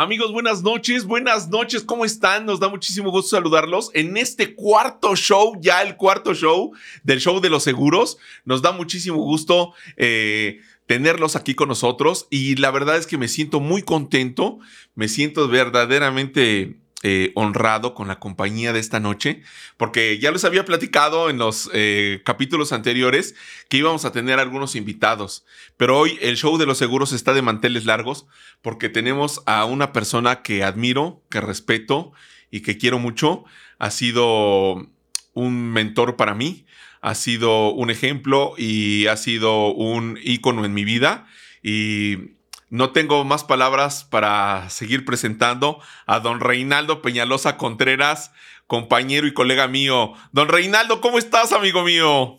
Amigos, 0.00 0.32
buenas 0.32 0.62
noches, 0.62 1.04
buenas 1.04 1.50
noches, 1.50 1.82
¿cómo 1.82 2.06
están? 2.06 2.46
Nos 2.46 2.58
da 2.58 2.70
muchísimo 2.70 3.10
gusto 3.10 3.36
saludarlos 3.36 3.90
en 3.92 4.16
este 4.16 4.54
cuarto 4.54 5.14
show, 5.14 5.58
ya 5.60 5.82
el 5.82 5.96
cuarto 5.96 6.32
show 6.32 6.72
del 7.02 7.20
show 7.20 7.38
de 7.38 7.50
los 7.50 7.64
seguros. 7.64 8.16
Nos 8.46 8.62
da 8.62 8.72
muchísimo 8.72 9.18
gusto 9.18 9.74
eh, 9.98 10.60
tenerlos 10.86 11.36
aquí 11.36 11.54
con 11.54 11.68
nosotros 11.68 12.28
y 12.30 12.56
la 12.56 12.70
verdad 12.70 12.96
es 12.96 13.06
que 13.06 13.18
me 13.18 13.28
siento 13.28 13.60
muy 13.60 13.82
contento, 13.82 14.58
me 14.94 15.06
siento 15.06 15.48
verdaderamente 15.48 16.78
eh, 17.02 17.32
honrado 17.34 17.94
con 17.94 18.08
la 18.08 18.18
compañía 18.18 18.74
de 18.74 18.80
esta 18.80 19.00
noche, 19.00 19.42
porque 19.78 20.18
ya 20.18 20.30
les 20.32 20.44
había 20.44 20.66
platicado 20.66 21.30
en 21.30 21.38
los 21.38 21.70
eh, 21.72 22.20
capítulos 22.26 22.72
anteriores 22.72 23.34
que 23.70 23.78
íbamos 23.78 24.04
a 24.04 24.12
tener 24.12 24.38
algunos 24.38 24.76
invitados, 24.76 25.46
pero 25.78 25.98
hoy 25.98 26.18
el 26.20 26.36
show 26.36 26.58
de 26.58 26.66
los 26.66 26.76
seguros 26.76 27.12
está 27.12 27.32
de 27.32 27.40
manteles 27.40 27.86
largos 27.86 28.26
porque 28.60 28.90
tenemos 28.90 29.42
a 29.46 29.64
una 29.64 29.92
persona 29.94 30.42
que 30.42 30.62
admiro, 30.62 31.22
que 31.30 31.40
respeto 31.40 32.12
y 32.50 32.60
que 32.60 32.76
quiero 32.76 32.98
mucho. 32.98 33.44
Ha 33.78 33.90
sido 33.90 34.86
un 35.32 35.72
mentor 35.72 36.16
para 36.16 36.34
mí, 36.34 36.66
ha 37.00 37.14
sido 37.14 37.70
un 37.72 37.90
ejemplo 37.90 38.54
y 38.58 39.06
ha 39.06 39.16
sido 39.16 39.72
un 39.72 40.18
ícono 40.22 40.64
en 40.64 40.74
mi 40.74 40.84
vida 40.84 41.26
y 41.62 42.39
no 42.70 42.90
tengo 42.92 43.24
más 43.24 43.44
palabras 43.44 44.04
para 44.04 44.70
seguir 44.70 45.04
presentando 45.04 45.80
a 46.06 46.20
don 46.20 46.40
Reinaldo 46.40 47.02
Peñalosa 47.02 47.56
Contreras, 47.56 48.30
compañero 48.68 49.26
y 49.26 49.34
colega 49.34 49.66
mío. 49.66 50.12
Don 50.32 50.48
Reinaldo, 50.48 51.00
¿cómo 51.00 51.18
estás, 51.18 51.52
amigo 51.52 51.82
mío? 51.82 52.38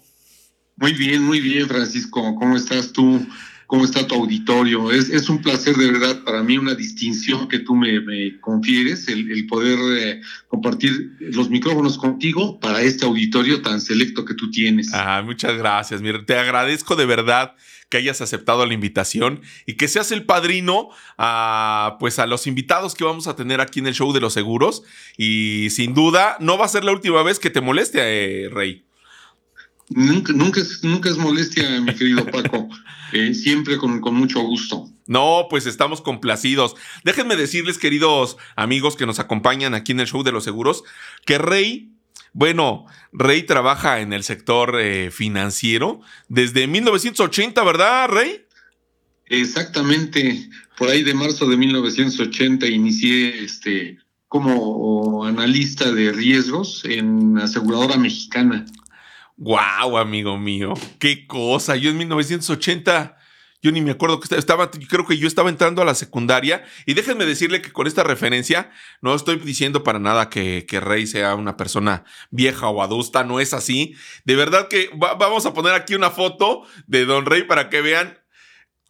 Muy 0.77 0.93
bien, 0.93 1.21
muy 1.21 1.41
bien, 1.41 1.67
Francisco. 1.67 2.33
¿Cómo 2.35 2.55
estás 2.55 2.93
tú? 2.93 3.27
¿Cómo 3.71 3.85
está 3.85 4.05
tu 4.05 4.15
auditorio? 4.15 4.91
Es, 4.91 5.29
un 5.29 5.41
placer 5.41 5.77
de 5.77 5.89
verdad 5.89 6.25
para 6.25 6.43
mí, 6.43 6.57
una 6.57 6.75
distinción 6.75 7.47
que 7.47 7.59
tú 7.59 7.73
me, 7.73 8.37
confieres, 8.41 9.07
el, 9.07 9.47
poder 9.47 9.79
eh, 9.97 10.21
compartir 10.49 11.15
los 11.21 11.49
micrófonos 11.49 11.97
contigo 11.97 12.59
para 12.59 12.81
este 12.81 13.05
auditorio 13.05 13.61
tan 13.61 13.79
selecto 13.79 14.25
que 14.25 14.33
tú 14.33 14.51
tienes. 14.51 14.93
Ah, 14.93 15.21
muchas 15.23 15.57
gracias. 15.57 16.01
Te 16.25 16.37
agradezco 16.37 16.97
de 16.97 17.05
verdad 17.05 17.55
que 17.87 17.95
hayas 17.95 18.19
aceptado 18.19 18.65
la 18.65 18.73
invitación 18.73 19.39
y 19.65 19.75
que 19.75 19.87
seas 19.87 20.11
el 20.11 20.25
padrino 20.25 20.89
a, 21.17 21.95
pues 21.97 22.19
a 22.19 22.27
los 22.27 22.47
invitados 22.47 22.93
que 22.93 23.05
vamos 23.05 23.27
a 23.27 23.37
tener 23.37 23.61
aquí 23.61 23.79
en 23.79 23.87
el 23.87 23.93
show 23.93 24.11
de 24.11 24.19
los 24.19 24.33
seguros. 24.33 24.83
Y 25.15 25.69
sin 25.69 25.93
duda, 25.93 26.35
no 26.41 26.57
va 26.57 26.65
a 26.65 26.67
ser 26.67 26.83
la 26.83 26.91
última 26.91 27.23
vez 27.23 27.39
que 27.39 27.49
te 27.49 27.61
moleste, 27.61 27.99
eh, 28.01 28.49
Rey. 28.49 28.83
Nunca, 29.93 30.33
nunca, 30.33 30.61
es, 30.61 30.83
nunca 30.83 31.09
es 31.09 31.17
molestia, 31.17 31.81
mi 31.81 31.93
querido 31.93 32.25
Paco. 32.25 32.67
Eh, 33.13 33.33
siempre 33.33 33.77
con, 33.77 33.99
con 33.99 34.15
mucho 34.15 34.39
gusto. 34.39 34.89
No, 35.05 35.47
pues 35.49 35.65
estamos 35.65 35.99
complacidos. 35.99 36.77
Déjenme 37.03 37.35
decirles, 37.35 37.77
queridos 37.77 38.37
amigos 38.55 38.95
que 38.95 39.05
nos 39.05 39.19
acompañan 39.19 39.73
aquí 39.73 39.91
en 39.91 39.99
el 39.99 40.07
show 40.07 40.23
de 40.23 40.31
los 40.31 40.45
seguros, 40.45 40.85
que 41.25 41.37
Rey 41.37 41.91
bueno, 42.33 42.85
Rey 43.11 43.43
trabaja 43.43 43.99
en 43.99 44.13
el 44.13 44.23
sector 44.23 44.79
eh, 44.79 45.11
financiero 45.11 45.99
desde 46.29 46.65
1980, 46.67 47.61
¿verdad, 47.63 48.07
Rey? 48.09 48.45
Exactamente, 49.25 50.49
por 50.77 50.89
ahí 50.89 51.03
de 51.03 51.13
marzo 51.13 51.45
de 51.47 51.57
1980 51.57 52.67
inicié 52.67 53.43
este 53.43 53.97
como 54.27 55.25
analista 55.25 55.91
de 55.91 56.13
riesgos 56.13 56.85
en 56.85 57.37
aseguradora 57.37 57.97
mexicana. 57.97 58.65
Wow, 59.43 59.97
amigo 59.97 60.37
mío, 60.37 60.75
qué 60.99 61.25
cosa. 61.25 61.75
Yo 61.75 61.89
en 61.89 61.97
1980 61.97 63.17
yo 63.63 63.71
ni 63.71 63.81
me 63.81 63.91
acuerdo 63.91 64.19
que 64.19 64.35
estaba, 64.35 64.69
creo 64.69 65.07
que 65.07 65.17
yo 65.17 65.27
estaba 65.27 65.49
entrando 65.49 65.81
a 65.81 65.85
la 65.85 65.95
secundaria. 65.95 66.63
Y 66.85 66.93
déjenme 66.93 67.25
decirle 67.25 67.61
que 67.61 67.71
con 67.71 67.87
esta 67.87 68.03
referencia 68.03 68.69
no 69.01 69.15
estoy 69.15 69.37
diciendo 69.37 69.83
para 69.83 69.97
nada 69.97 70.29
que, 70.29 70.67
que 70.67 70.79
Rey 70.79 71.07
sea 71.07 71.33
una 71.33 71.57
persona 71.57 72.03
vieja 72.29 72.69
o 72.69 72.83
adusta, 72.83 73.23
no 73.23 73.39
es 73.39 73.55
así. 73.55 73.95
De 74.25 74.35
verdad 74.35 74.67
que 74.67 74.91
vamos 74.95 75.47
a 75.47 75.53
poner 75.55 75.73
aquí 75.73 75.95
una 75.95 76.11
foto 76.11 76.63
de 76.85 77.05
Don 77.05 77.25
Rey 77.25 77.43
para 77.43 77.69
que 77.69 77.81
vean 77.81 78.20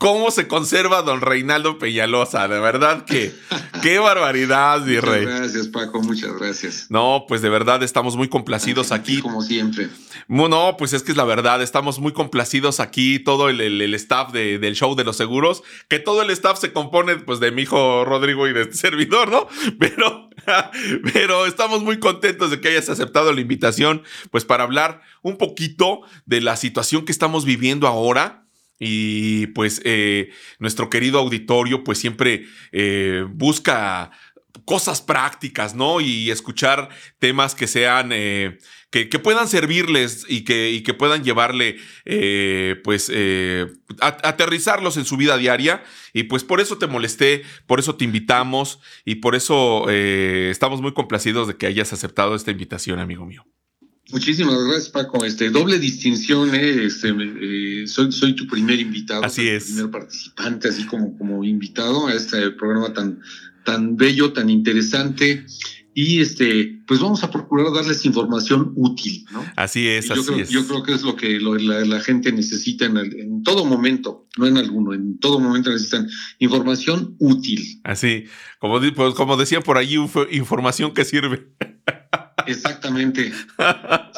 cómo 0.02 0.32
se 0.32 0.48
conserva 0.48 1.04
don 1.04 1.22
Reinaldo 1.22 1.78
Peñalosa. 1.78 2.48
De 2.48 2.60
verdad 2.60 3.06
que 3.06 3.36
qué 3.84 4.00
barbaridad, 4.00 4.82
mi 4.82 5.00
rey. 5.00 5.26
Gracias, 5.26 5.68
Paco, 5.68 6.02
muchas 6.02 6.34
gracias. 6.40 6.88
No, 6.90 7.26
pues 7.28 7.44
de 7.44 7.50
verdad 7.50 7.84
estamos 7.84 8.16
muy 8.16 8.28
complacidos 8.28 8.92
aquí. 8.92 9.22
Como 9.22 9.44
siempre. 9.44 9.90
No, 10.28 10.76
pues 10.76 10.94
es 10.94 11.04
que 11.04 11.12
es 11.12 11.18
la 11.18 11.24
verdad, 11.24 11.62
estamos 11.62 12.00
muy 12.00 12.14
complacidos 12.14 12.80
aquí, 12.80 13.20
todo 13.20 13.48
el, 13.48 13.94
staff 13.94 14.32
del 14.32 14.76
show 14.76 14.96
de 14.96 15.04
los 15.04 15.18
seguros, 15.18 15.62
que 15.88 16.00
todo 16.00 16.24
el 16.24 16.32
staff 16.32 16.60
se 16.60 16.74
compone 16.74 17.18
pues 17.18 17.40
de 17.40 17.52
mi 17.52 17.62
hijo 17.62 18.04
Rodrigo 18.04 18.48
y 18.48 18.54
de 18.54 18.64
este 18.64 18.74
servidor, 18.78 19.30
¿no? 19.30 19.48
Pero, 19.78 20.30
pero 21.14 21.46
estamos 21.46 21.84
muy 21.84 22.00
contentos 22.00 22.50
de 22.50 22.60
que 22.60 22.70
hayas 22.70 22.90
aceptado 22.90 23.32
la 23.34 23.42
invitación, 23.42 24.02
pues 24.32 24.46
para 24.46 24.64
hablar 24.64 25.02
un 25.22 25.38
poquito 25.38 26.02
de 26.26 26.42
la 26.42 26.56
situación 26.56 27.06
que 27.06 27.12
estamos 27.12 27.46
viviendo 27.46 27.86
ahora 27.86 28.42
y 28.84 29.46
pues 29.47 29.80
eh, 29.86 30.31
nuestro 30.58 30.90
querido 30.90 31.19
auditorio 31.19 31.84
pues 31.84 32.00
siempre 32.00 32.47
eh, 32.72 33.24
busca 33.30 34.09
cosas 34.66 35.03
prácticas, 35.03 35.75
¿no? 35.75 36.02
Y 36.02 36.31
escuchar 36.31 36.90
temas 37.20 37.53
que 37.53 37.68
sean, 37.68 38.09
eh, 38.12 38.58
que, 38.90 39.06
puedan 39.20 39.47
servirles 39.47 40.25
y 40.28 40.44
que, 40.44 40.72
y 40.72 40.81
que 40.81 40.94
puedan 40.94 41.24
llevarle, 41.24 41.78
pues, 42.84 43.12
aterrizarlos 44.02 44.97
en 44.97 45.06
su 45.06 45.16
vida 45.16 45.38
diaria. 45.38 45.84
Y 46.14 46.24
pues 46.24 46.44
por 46.44 46.59
eso 46.59 46.78
te 46.78 46.88
molesté, 46.88 47.44
por 47.68 47.80
eso 47.80 47.96
te 47.96 48.03
invitamos 48.03 48.80
y 49.06 49.16
por 49.16 49.36
eso 49.36 49.90
estamos 49.90 50.81
muy 50.81 50.94
complacidos 50.94 51.47
de 51.47 51.56
que 51.56 51.68
hayas 51.68 51.94
aceptado 51.94 52.36
esta 52.36 52.52
invitación, 52.52 53.00
amigo 53.00 53.25
mío. 53.25 53.46
Muchísimas 54.12 54.64
gracias, 54.64 54.90
Paco. 54.90 55.24
Este, 55.24 55.50
doble 55.50 55.80
distinción, 55.80 56.54
¿eh? 56.54 56.86
Este, 56.86 57.10
eh, 57.10 57.88
soy, 57.88 58.12
soy 58.12 58.36
tu 58.36 58.48
primer 58.48 58.80
invitado. 58.80 59.24
Así 59.24 59.48
es. 59.48 59.66
primer 59.66 59.92
participante, 59.92 60.70
así 60.70 60.86
como, 60.86 61.18
como 61.18 61.44
invitado 61.44 62.08
a 62.08 62.14
este 62.14 62.52
programa 62.52 62.94
tan, 62.94 63.20
tan 63.64 63.96
bello, 63.96 64.34
tan 64.34 64.50
interesante. 64.50 65.46
Y 65.94 66.22
este, 66.22 66.82
pues 66.88 67.02
vamos 67.02 67.22
a 67.24 67.30
procurar 67.30 67.74
darles 67.74 68.06
información 68.06 68.72
útil, 68.76 69.26
¿no? 69.32 69.44
Así 69.58 69.90
es, 69.90 70.08
yo 70.08 70.14
así 70.14 70.24
creo, 70.24 70.38
es. 70.40 70.50
Yo 70.50 70.66
creo 70.66 70.84
que 70.84 70.94
es 70.94 71.02
lo 71.02 71.18
que 71.18 71.40
la, 71.40 72.00
gente 72.00 72.32
necesita 72.32 72.86
en, 72.86 72.98
en, 72.98 73.44
todo 73.44 73.66
momento, 73.66 74.26
no 74.38 74.48
en 74.48 74.58
alguno, 74.58 74.94
en 74.94 75.20
todo 75.20 75.40
momento 75.40 75.70
necesitan 75.70 76.08
información 76.40 77.16
útil. 77.20 77.82
Así, 77.84 78.24
como, 78.60 78.80
pues, 78.80 79.16
como 79.16 79.36
decían 79.36 79.64
por 79.64 79.78
allí, 79.78 79.98
información 80.32 80.94
que 80.94 81.04
sirve. 81.04 81.48
Exactamente. 82.47 83.31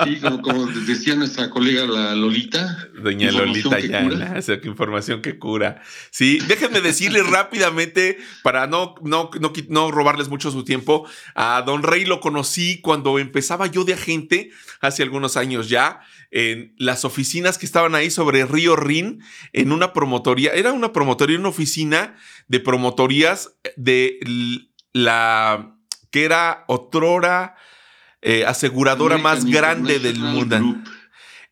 Sí, 0.03 0.19
como, 0.41 0.65
decía 0.65 1.15
nuestra 1.15 1.49
colega 1.49 1.85
la 1.85 2.15
Lolita. 2.15 2.89
Doña 3.01 3.31
Lolita 3.31 3.77
esa 4.37 4.53
información 4.63 5.21
que 5.21 5.37
cura. 5.37 5.81
Sí, 6.11 6.39
déjenme 6.47 6.81
decirles 6.81 7.27
rápidamente, 7.27 8.17
para 8.41 8.67
no, 8.67 8.95
no, 9.03 9.29
no, 9.39 9.53
no 9.69 9.91
robarles 9.91 10.29
mucho 10.29 10.51
su 10.51 10.63
tiempo, 10.63 11.07
a 11.35 11.63
Don 11.65 11.83
Rey 11.83 12.05
lo 12.05 12.19
conocí 12.19 12.81
cuando 12.81 13.19
empezaba 13.19 13.67
yo 13.67 13.83
de 13.83 13.93
agente, 13.93 14.51
hace 14.81 15.03
algunos 15.03 15.37
años 15.37 15.69
ya, 15.69 16.01
en 16.31 16.73
las 16.77 17.05
oficinas 17.05 17.57
que 17.57 17.65
estaban 17.65 17.95
ahí 17.95 18.09
sobre 18.09 18.45
Río 18.45 18.75
Rin, 18.75 19.21
en 19.53 19.71
una 19.71 19.93
promotoría, 19.93 20.51
era 20.53 20.73
una 20.73 20.91
promotoría, 20.91 21.37
una 21.37 21.49
oficina 21.49 22.15
de 22.47 22.59
promotorías 22.59 23.55
de 23.75 24.19
la 24.93 25.77
que 26.11 26.25
era 26.25 26.63
otrora 26.67 27.55
eh, 28.23 28.45
aseguradora 28.45 29.17
más 29.17 29.45
grande 29.45 29.99
del 29.99 30.19
mundo. 30.19 30.57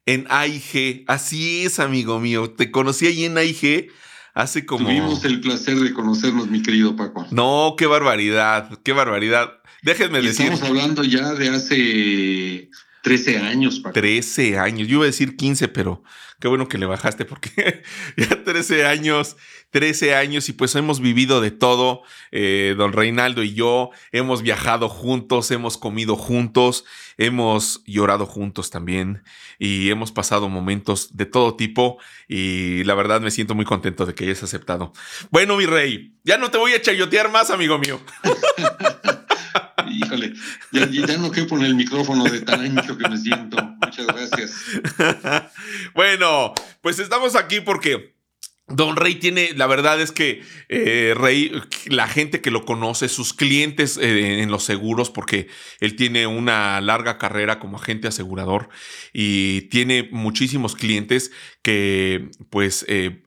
En 0.06 0.26
AIG. 0.30 1.04
Así 1.08 1.66
es, 1.66 1.80
amigo 1.80 2.20
mío. 2.20 2.50
Te 2.52 2.72
conocí 2.72 3.06
ahí 3.06 3.26
en 3.26 3.38
AIG 3.38 3.92
hace 4.34 4.66
como. 4.66 4.88
Tuvimos 4.88 5.24
el 5.26 5.42
placer 5.42 5.78
de 5.78 5.94
conocernos, 5.94 6.50
mi 6.50 6.62
querido 6.62 6.96
Paco. 6.96 7.28
No, 7.32 7.76
qué 7.78 7.86
barbaridad, 7.86 8.80
qué 8.84 8.94
barbaridad. 8.94 9.62
Déjenme 9.84 10.22
decir. 10.22 10.52
Estamos 10.52 10.64
hablando 10.70 11.04
ya 11.04 11.34
de 11.34 11.50
hace 11.50 12.70
13 13.04 13.40
años, 13.40 13.80
Paco. 13.80 13.94
13 13.94 14.58
años. 14.58 14.88
Yo 14.88 14.96
iba 14.96 15.04
a 15.04 15.08
decir 15.08 15.36
15, 15.36 15.68
pero 15.68 16.04
qué 16.40 16.48
bueno 16.48 16.68
que 16.68 16.78
le 16.78 16.86
bajaste 16.86 17.26
porque 17.26 17.84
ya 18.18 18.44
13 18.44 18.86
años 18.86 19.38
13 19.72 20.16
años 20.16 20.50
y 20.50 20.54
pues 20.54 20.76
hemos 20.76 21.00
vivido 21.00 21.42
de 21.42 21.52
todo. 21.52 22.04
Eh, 22.32 22.76
don 22.78 22.94
Reinaldo 22.94 23.42
y 23.42 23.54
yo 23.54 23.90
hemos 24.12 24.42
viajado 24.42 24.90
juntos, 24.90 25.50
hemos 25.52 25.78
comido 25.78 26.16
juntos, 26.16 26.86
hemos 27.18 27.82
llorado 27.86 28.26
juntos 28.26 28.70
también 28.70 29.24
y 29.58 29.90
hemos 29.90 30.12
pasado 30.12 30.50
momentos 30.50 31.16
de 31.16 31.26
todo 31.26 31.56
tipo 31.56 31.98
y 32.28 32.84
la 32.84 32.94
verdad 32.94 33.22
me 33.22 33.32
siento 33.32 33.56
muy 33.56 33.66
contento 33.66 34.06
de 34.06 34.14
que 34.14 34.26
hayas 34.26 34.44
aceptado. 34.44 34.94
Bueno, 35.30 35.56
mi 35.56 35.66
rey, 35.66 36.14
ya 36.24 36.38
no 36.38 36.52
te 36.52 36.58
voy 36.58 36.74
a 36.74 36.82
chayotear 36.82 37.32
más, 37.32 37.50
amigo 37.50 37.80
mío. 37.80 38.00
Híjole, 39.90 40.34
ya, 40.72 40.88
ya, 40.90 41.18
no 41.18 41.32
quepo 41.32 41.58
en 41.58 41.64
el 41.64 41.76
micrófono 41.76 42.24
de 42.26 42.42
tan 42.42 42.62
ancho 42.62 42.98
que 42.98 43.10
me 43.10 43.18
siento. 43.18 43.58
Muchas 43.84 44.08
gracias. 44.08 44.54
bueno, 45.94 46.54
pues 46.82 47.00
estamos 47.00 47.36
aquí 47.36 47.60
porque 47.60 48.16
Don 48.74 48.96
Rey 48.96 49.16
tiene, 49.16 49.54
la 49.56 49.68
verdad 49.68 50.00
es 50.02 50.12
que 50.12 50.44
eh, 50.70 51.14
Rey, 51.16 51.52
la 51.88 52.08
gente 52.08 52.42
que 52.42 52.52
lo 52.52 52.66
conoce, 52.66 53.10
sus 53.10 53.34
clientes 53.34 53.98
eh, 53.98 54.42
en 54.42 54.52
los 54.52 54.64
seguros, 54.64 55.10
porque 55.10 55.48
él 55.80 55.96
tiene 55.96 56.28
una 56.28 56.82
larga 56.82 57.18
carrera 57.18 57.60
como 57.60 57.78
agente 57.78 58.08
asegurador 58.08 58.70
y 59.14 59.64
tiene 59.64 60.08
muchísimos 60.12 60.76
clientes 60.76 61.32
que 61.62 62.30
pues 62.50 62.86
eh, 62.88 63.24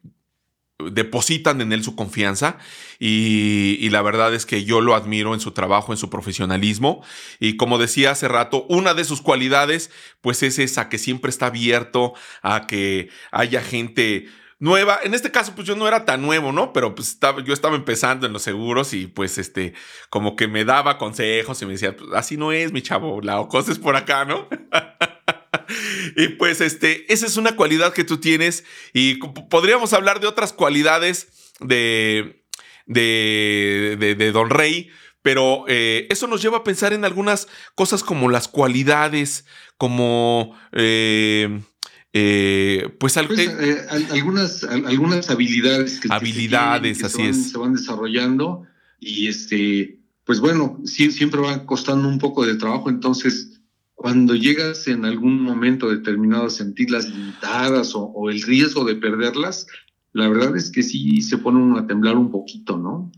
depositan 0.78 1.60
en 1.60 1.72
él 1.72 1.84
su 1.84 1.94
confianza 1.94 2.58
y, 2.98 3.76
y, 3.80 3.90
la 3.90 4.02
verdad 4.02 4.34
es 4.34 4.44
que 4.44 4.64
yo 4.64 4.80
lo 4.80 4.94
admiro 4.94 5.34
en 5.34 5.40
su 5.40 5.52
trabajo, 5.52 5.92
en 5.92 5.98
su 5.98 6.10
profesionalismo. 6.10 7.04
Y 7.38 7.56
como 7.56 7.78
decía 7.78 8.10
hace 8.10 8.28
rato, 8.28 8.66
una 8.68 8.94
de 8.94 9.04
sus 9.04 9.22
cualidades 9.22 9.90
pues 10.20 10.42
es 10.42 10.58
esa 10.58 10.88
que 10.88 10.98
siempre 10.98 11.30
está 11.30 11.46
abierto 11.46 12.14
a 12.42 12.66
que 12.66 13.08
haya 13.30 13.62
gente 13.62 14.28
nueva. 14.58 14.98
En 15.02 15.14
este 15.14 15.30
caso, 15.30 15.54
pues 15.54 15.66
yo 15.66 15.76
no 15.76 15.86
era 15.88 16.04
tan 16.04 16.22
nuevo, 16.22 16.52
¿no? 16.52 16.72
Pero 16.72 16.94
pues 16.94 17.18
yo 17.44 17.52
estaba 17.52 17.76
empezando 17.76 18.26
en 18.26 18.32
los 18.32 18.42
seguros 18.42 18.92
y 18.92 19.06
pues 19.06 19.38
este, 19.38 19.74
como 20.10 20.36
que 20.36 20.48
me 20.48 20.64
daba 20.64 20.98
consejos 20.98 21.60
y 21.62 21.66
me 21.66 21.72
decía, 21.72 21.96
pues, 21.96 22.10
así 22.14 22.36
no 22.36 22.52
es, 22.52 22.72
mi 22.72 22.82
chavo, 22.82 23.20
la 23.20 23.46
cosa 23.48 23.72
es 23.72 23.78
por 23.78 23.96
acá, 23.96 24.24
¿no? 24.24 24.48
y 26.16 26.28
pues 26.28 26.60
este, 26.60 27.12
esa 27.12 27.26
es 27.26 27.36
una 27.36 27.56
cualidad 27.56 27.92
que 27.92 28.04
tú 28.04 28.18
tienes 28.18 28.64
y 28.92 29.16
podríamos 29.16 29.92
hablar 29.92 30.20
de 30.20 30.26
otras 30.26 30.52
cualidades 30.52 31.52
de, 31.60 32.44
de, 32.86 33.96
de, 34.16 34.32
Don 34.32 34.50
Rey. 34.50 34.90
Pero 35.22 35.64
eh, 35.68 36.06
eso 36.10 36.26
nos 36.26 36.42
lleva 36.42 36.58
a 36.58 36.64
pensar 36.64 36.92
en 36.92 37.06
algunas 37.06 37.48
cosas 37.74 38.04
como 38.04 38.28
las 38.28 38.46
cualidades, 38.46 39.46
como 39.78 40.54
eh, 40.72 41.62
eh, 42.16 42.94
pues, 43.00 43.18
pues 43.26 43.40
eh, 43.40 43.56
eh, 43.60 44.06
algunas, 44.12 44.62
algunas 44.62 45.28
habilidades 45.30 45.98
que, 45.98 46.06
habilidades, 46.12 46.98
se, 46.98 47.06
así 47.06 47.22
van, 47.22 47.30
es. 47.30 47.50
se 47.50 47.58
van 47.58 47.74
desarrollando 47.74 48.62
y 49.00 49.26
este, 49.26 49.98
pues 50.22 50.38
bueno, 50.38 50.78
siempre 50.84 51.40
van 51.40 51.66
costando 51.66 52.06
un 52.06 52.20
poco 52.20 52.46
de 52.46 52.54
trabajo, 52.54 52.88
entonces 52.88 53.60
cuando 53.96 54.36
llegas 54.36 54.86
en 54.86 55.04
algún 55.04 55.42
momento 55.42 55.90
determinado 55.90 56.46
a 56.46 56.50
sentirlas 56.50 57.08
limitadas 57.08 57.94
o, 57.96 58.30
el 58.30 58.40
riesgo 58.42 58.84
de 58.84 58.94
perderlas, 58.94 59.66
la 60.12 60.28
verdad 60.28 60.56
es 60.56 60.70
que 60.70 60.84
sí 60.84 61.20
se 61.20 61.38
pone 61.38 61.58
uno 61.58 61.78
a 61.78 61.88
temblar 61.88 62.16
un 62.16 62.30
poquito, 62.30 62.78
¿no? 62.78 63.10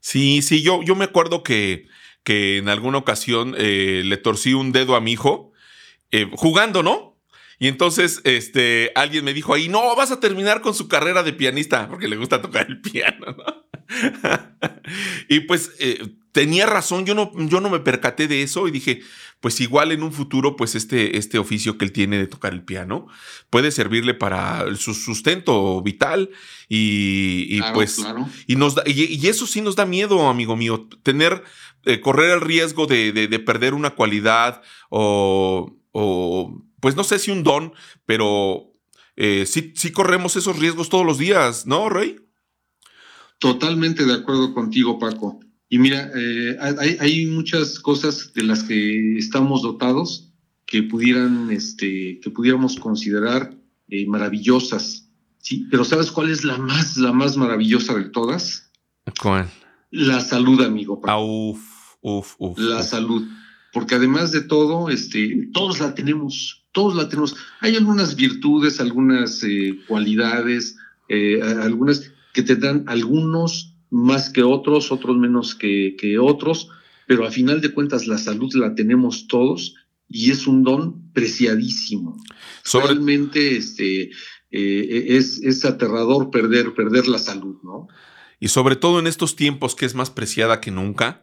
Sí, 0.00 0.42
sí, 0.42 0.62
yo, 0.62 0.82
yo 0.82 0.96
me 0.96 1.04
acuerdo 1.04 1.44
que, 1.44 1.86
que 2.24 2.58
en 2.58 2.68
alguna 2.68 2.98
ocasión 2.98 3.52
le 3.52 4.16
torcí 4.16 4.52
un 4.52 4.72
dedo 4.72 4.96
a 4.96 5.00
mi 5.00 5.12
hijo, 5.12 5.52
jugando, 6.32 6.82
¿no? 6.82 7.11
Y 7.62 7.68
entonces, 7.68 8.20
este, 8.24 8.90
alguien 8.96 9.24
me 9.24 9.32
dijo 9.32 9.54
ahí, 9.54 9.68
no, 9.68 9.94
vas 9.94 10.10
a 10.10 10.18
terminar 10.18 10.62
con 10.62 10.74
su 10.74 10.88
carrera 10.88 11.22
de 11.22 11.32
pianista, 11.32 11.88
porque 11.88 12.08
le 12.08 12.16
gusta 12.16 12.42
tocar 12.42 12.66
el 12.68 12.80
piano, 12.80 13.36
¿no? 13.36 13.62
y 15.28 15.38
pues 15.40 15.70
eh, 15.78 16.12
tenía 16.32 16.66
razón, 16.66 17.06
yo 17.06 17.14
no, 17.14 17.30
yo 17.36 17.60
no 17.60 17.70
me 17.70 17.78
percaté 17.78 18.26
de 18.26 18.42
eso 18.42 18.66
y 18.66 18.72
dije, 18.72 19.02
pues 19.38 19.60
igual 19.60 19.92
en 19.92 20.02
un 20.02 20.12
futuro, 20.12 20.56
pues 20.56 20.74
este, 20.74 21.16
este 21.16 21.38
oficio 21.38 21.78
que 21.78 21.84
él 21.84 21.92
tiene 21.92 22.18
de 22.18 22.26
tocar 22.26 22.52
el 22.52 22.64
piano 22.64 23.06
puede 23.48 23.70
servirle 23.70 24.14
para 24.14 24.74
su 24.74 24.92
sustento 24.92 25.80
vital 25.82 26.30
y, 26.68 27.62
pues, 27.74 28.04
Y, 28.48 28.56
nos 28.56 28.74
y, 28.86 29.24
eso 29.28 29.46
sí 29.46 29.60
nos 29.60 29.76
da 29.76 29.86
miedo, 29.86 30.28
amigo 30.28 30.56
mío, 30.56 30.88
tener, 31.04 31.44
eh, 31.84 32.00
correr 32.00 32.30
el 32.30 32.40
riesgo 32.40 32.88
de, 32.88 33.12
de, 33.12 33.38
perder 33.38 33.72
una 33.72 33.90
cualidad 33.90 34.62
o, 34.90 35.76
o 35.92 36.64
pues 36.82 36.96
no 36.96 37.04
sé 37.04 37.20
si 37.20 37.30
un 37.30 37.44
don, 37.44 37.72
pero 38.06 38.74
eh, 39.14 39.46
sí, 39.46 39.72
sí 39.76 39.92
corremos 39.92 40.34
esos 40.34 40.58
riesgos 40.58 40.88
todos 40.88 41.06
los 41.06 41.16
días, 41.16 41.64
¿no, 41.64 41.88
Rey? 41.88 42.16
Totalmente 43.38 44.04
de 44.04 44.14
acuerdo 44.14 44.52
contigo, 44.52 44.98
Paco. 44.98 45.38
Y 45.68 45.78
mira, 45.78 46.10
eh, 46.14 46.56
hay, 46.98 47.26
muchas 47.26 47.78
cosas 47.78 48.34
de 48.34 48.42
las 48.42 48.64
que 48.64 49.16
estamos 49.16 49.62
dotados 49.62 50.32
que 50.66 50.82
pudieran, 50.82 51.52
este, 51.52 52.18
que 52.20 52.30
pudiéramos 52.30 52.74
considerar 52.76 53.56
eh, 53.88 54.04
maravillosas. 54.08 55.08
Sí, 55.38 55.68
pero 55.70 55.84
¿sabes 55.84 56.10
cuál 56.10 56.30
es 56.30 56.42
la 56.42 56.58
más, 56.58 56.96
la 56.96 57.12
más 57.12 57.36
maravillosa 57.36 57.94
de 57.94 58.06
todas? 58.06 58.72
¿Cuál? 59.20 59.48
La 59.90 60.20
salud, 60.20 60.60
amigo. 60.62 61.00
Paco. 61.00 61.12
Ah, 61.12 61.20
uf, 61.20 61.60
uf, 62.00 62.34
uf. 62.38 62.58
La 62.58 62.82
salud. 62.82 63.24
Porque 63.72 63.94
además 63.94 64.32
de 64.32 64.42
todo, 64.42 64.90
este, 64.90 65.48
todos 65.52 65.78
la 65.78 65.94
tenemos 65.94 66.61
todos 66.72 66.96
la 66.96 67.08
tenemos. 67.08 67.36
Hay 67.60 67.76
algunas 67.76 68.16
virtudes, 68.16 68.80
algunas 68.80 69.42
eh, 69.44 69.78
cualidades, 69.86 70.76
eh, 71.08 71.40
algunas 71.42 72.10
que 72.32 72.42
te 72.42 72.56
dan 72.56 72.84
algunos 72.86 73.74
más 73.90 74.30
que 74.30 74.42
otros, 74.42 74.90
otros 74.90 75.16
menos 75.18 75.54
que, 75.54 75.96
que, 75.98 76.18
otros, 76.18 76.68
pero 77.06 77.26
a 77.26 77.30
final 77.30 77.60
de 77.60 77.72
cuentas 77.72 78.06
la 78.06 78.16
salud 78.16 78.52
la 78.54 78.74
tenemos 78.74 79.28
todos 79.28 79.74
y 80.08 80.30
es 80.30 80.46
un 80.46 80.62
don 80.62 81.12
preciadísimo. 81.12 82.16
Realmente 82.72 83.56
este, 83.56 84.10
eh, 84.50 85.06
es, 85.08 85.40
es 85.42 85.64
aterrador 85.64 86.30
perder, 86.30 86.74
perder 86.74 87.06
la 87.06 87.18
salud, 87.18 87.56
¿no? 87.62 87.88
Y 88.40 88.48
sobre 88.48 88.76
todo 88.76 88.98
en 88.98 89.06
estos 89.06 89.36
tiempos 89.36 89.76
que 89.76 89.86
es 89.86 89.94
más 89.94 90.10
preciada 90.10 90.60
que 90.60 90.70
nunca. 90.70 91.22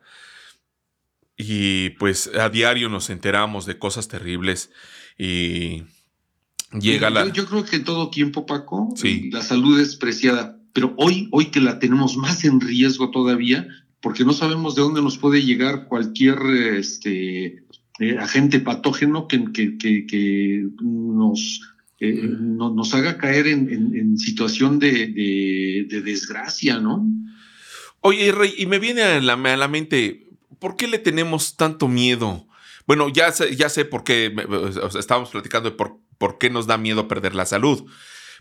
Y 1.36 1.92
pues 1.92 2.28
a 2.28 2.50
diario 2.50 2.88
nos 2.90 3.10
enteramos 3.10 3.66
de 3.66 3.78
cosas 3.78 4.08
terribles 4.08 4.72
y 5.20 5.84
llega 6.80 7.10
la... 7.10 7.32
Yo, 7.32 7.46
creo 7.46 7.66
que 7.66 7.76
en 7.76 7.84
todo 7.84 8.10
tiempo, 8.10 8.46
Paco, 8.46 8.96
la 9.32 9.44
salud 9.44 9.80
es 9.80 9.98
preciada, 9.98 10.58
pero 10.74 10.94
hoy, 10.98 11.28
hoy 11.32 11.48
que 11.48 11.60
la 11.60 11.78
tenemos 11.78 12.16
más 12.16 12.46
en 12.46 12.62
riesgo 12.62 13.12
todavía, 13.12 13.68
porque 14.00 14.24
no 14.24 14.32
sabemos 14.32 14.76
de 14.76 14.82
dónde 14.82 15.02
nos 15.02 15.18
puede 15.18 15.44
llegar 15.44 15.88
cualquier 15.90 16.40
este, 16.78 17.66
eh, 18.00 18.18
agente 18.18 18.62
patógeno 18.62 19.28
que, 19.28 19.52
que, 19.52 19.78
que, 19.78 20.68
nos, 20.82 21.62
eh, 22.00 22.30
nos 22.40 22.94
haga 22.94 23.18
caer 23.18 23.48
en, 23.48 24.18
situación 24.18 24.80
de, 24.80 25.86
desgracia, 25.90 26.80
¿no? 26.80 27.06
Oye, 28.00 28.32
Rey, 28.32 28.54
y 28.58 28.68
me 28.68 28.80
viene 28.80 29.02
a 29.02 29.20
la, 29.20 29.34
a 29.34 29.58
la 29.58 29.68
mente, 29.68 30.30
¿por 30.60 30.78
qué 30.78 30.88
le 30.88 30.98
tenemos 30.98 31.58
tanto 31.58 31.90
miedo 31.90 32.46
bueno, 32.90 33.08
ya 33.08 33.32
sé, 33.32 33.56
ya 33.56 33.70
sé 33.70 33.86
por 33.86 34.04
qué, 34.04 34.34
estábamos 34.98 35.30
platicando 35.30 35.70
de 35.70 35.76
por, 35.76 36.00
por 36.18 36.40
qué 36.40 36.50
nos 36.50 36.66
da 36.66 36.80
miedo 36.80 37.08
perder 37.08 37.36
la 37.36 37.46
salud, 37.46 37.84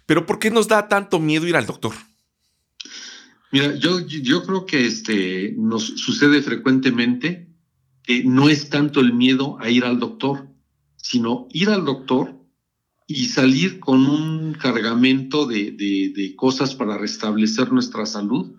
pero 0.07 0.25
¿por 0.25 0.39
qué 0.39 0.51
nos 0.51 0.69
da 0.69 0.89
tanto 0.89 1.21
miedo 1.21 1.47
ir 1.47 1.55
al 1.55 1.67
doctor? 1.67 1.93
Mira, 3.53 3.75
yo, 3.75 4.01
yo 4.01 4.43
creo 4.45 4.65
que 4.65 4.87
este, 4.87 5.55
nos 5.59 5.85
sucede 5.85 6.41
frecuentemente 6.41 7.51
que 8.03 8.25
no 8.25 8.49
es 8.49 8.71
tanto 8.71 9.01
el 9.01 9.13
miedo 9.13 9.59
a 9.61 9.69
ir 9.69 9.85
al 9.85 10.01
doctor, 10.01 10.49
sino 10.97 11.47
ir 11.53 11.69
al 11.69 11.85
doctor 11.85 12.35
y 13.07 13.27
salir 13.27 13.79
con 13.79 14.07
un 14.07 14.55
cargamento 14.55 15.45
de, 15.45 15.73
de, 15.73 16.35
cosas 16.37 16.75
para 16.75 16.97
restablecer 16.97 17.71
nuestra 17.71 18.07
salud 18.07 18.55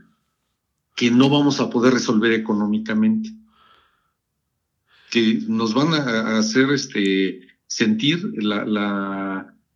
que 0.96 1.10
no 1.10 1.31
vamos 1.31 1.60
a 1.60 1.72
poder 1.72 1.93
resolver 1.96 2.31
económicamente 2.34 3.38
que 5.09 5.39
nos 5.47 5.73
van 5.73 5.93
a 5.93 6.37
hacer 6.37 6.69
este, 6.71 7.41
sentir 7.67 8.31
la, 8.35 8.65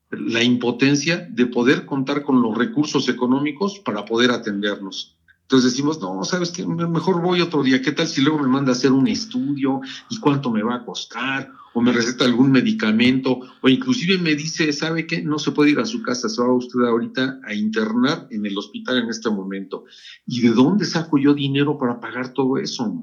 la, 0.09 0.43
impotencia 0.43 1.27
de 1.31 1.47
poder 1.47 1.85
contar 1.85 2.23
con 2.23 2.41
los 2.41 2.57
recursos 2.57 3.09
económicos 3.09 3.79
para 3.79 4.05
poder 4.05 4.31
atendernos. 4.31 5.17
Entonces 5.43 5.71
decimos, 5.71 5.99
no, 6.01 6.23
sabes 6.23 6.51
que 6.51 6.65
mejor 6.65 7.21
voy 7.21 7.41
otro 7.41 7.63
día, 7.63 7.81
¿qué 7.81 7.91
tal 7.91 8.07
si 8.07 8.21
luego 8.21 8.39
me 8.39 8.47
manda 8.47 8.71
a 8.71 8.75
hacer 8.75 8.91
un 8.91 9.07
estudio 9.07 9.81
y 10.09 10.17
cuánto 10.17 10.49
me 10.51 10.63
va 10.63 10.75
a 10.75 10.85
costar? 10.85 11.51
O 11.75 11.81
me 11.81 11.91
receta 11.91 12.25
algún 12.25 12.51
medicamento, 12.51 13.39
o 13.61 13.69
inclusive 13.69 14.19
me 14.19 14.35
dice, 14.35 14.71
¿sabe 14.71 15.07
qué? 15.07 15.23
No 15.23 15.39
se 15.39 15.51
puede 15.51 15.71
ir 15.71 15.79
a 15.79 15.85
su 15.85 16.01
casa, 16.03 16.29
se 16.29 16.41
va 16.41 16.53
usted 16.53 16.79
ahorita 16.81 17.39
a 17.45 17.53
internar 17.53 18.27
en 18.29 18.45
el 18.45 18.57
hospital 18.57 18.99
en 18.99 19.09
este 19.09 19.29
momento. 19.29 19.85
¿Y 20.25 20.41
de 20.41 20.49
dónde 20.49 20.85
saco 20.85 21.17
yo 21.17 21.33
dinero 21.33 21.77
para 21.77 21.99
pagar 21.99 22.33
todo 22.33 22.57
eso? 22.57 23.01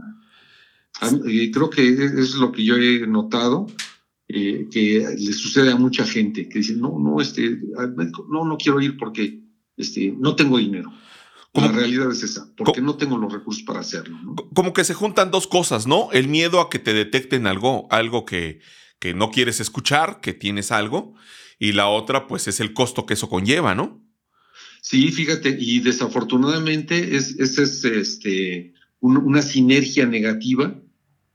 Creo 1.53 1.71
que 1.71 1.89
es 1.89 2.35
lo 2.35 2.53
que 2.53 2.65
yo 2.65 2.77
he 2.77 3.07
notado, 3.07 3.67
eh, 4.29 4.69
que 4.71 5.07
le 5.19 5.33
sucede 5.33 5.73
a 5.73 5.77
mucha 5.77 6.05
gente, 6.05 6.49
que 6.49 6.61
dice, 6.61 6.75
no, 6.75 6.99
no, 6.99 7.21
este, 7.21 7.59
no, 8.29 8.45
no 8.45 8.57
quiero 8.59 8.81
ir 8.81 8.97
porque 8.97 9.41
este, 9.77 10.15
no 10.17 10.37
tengo 10.37 10.59
dinero. 10.59 10.93
La 11.53 11.67
realidad 11.67 12.13
es 12.13 12.23
esa, 12.23 12.49
porque 12.57 12.81
no 12.81 12.95
tengo 12.95 13.19
los 13.19 13.33
recursos 13.33 13.65
para 13.65 13.81
hacerlo. 13.81 14.17
Como 14.55 14.73
que 14.73 14.85
se 14.85 14.95
juntan 14.95 15.33
dos 15.33 15.49
cosas, 15.49 15.89
¿no? 15.89 16.09
El 16.13 16.29
miedo 16.29 16.61
a 16.61 16.71
que 16.71 16.79
te 16.79 16.95
detecten 16.95 17.49
algo, 17.49 17.89
algo 17.91 18.25
que, 18.25 18.61
que 19.01 19.15
no 19.15 19.33
quieres 19.33 19.59
escuchar, 19.59 20.21
que 20.21 20.33
tienes 20.33 20.71
algo, 20.71 21.15
y 21.59 21.73
la 21.73 21.89
otra, 21.89 22.29
pues, 22.29 22.47
es 22.47 22.61
el 22.61 22.73
costo 22.73 23.05
que 23.05 23.15
eso 23.15 23.29
conlleva, 23.29 23.75
¿no? 23.75 24.01
Sí, 24.81 25.11
fíjate, 25.11 25.57
y 25.59 25.81
desafortunadamente 25.81 27.17
es, 27.17 27.39
es, 27.39 27.85
este, 27.85 28.73
una 29.01 29.43
sinergia 29.43 30.07
negativa 30.07 30.81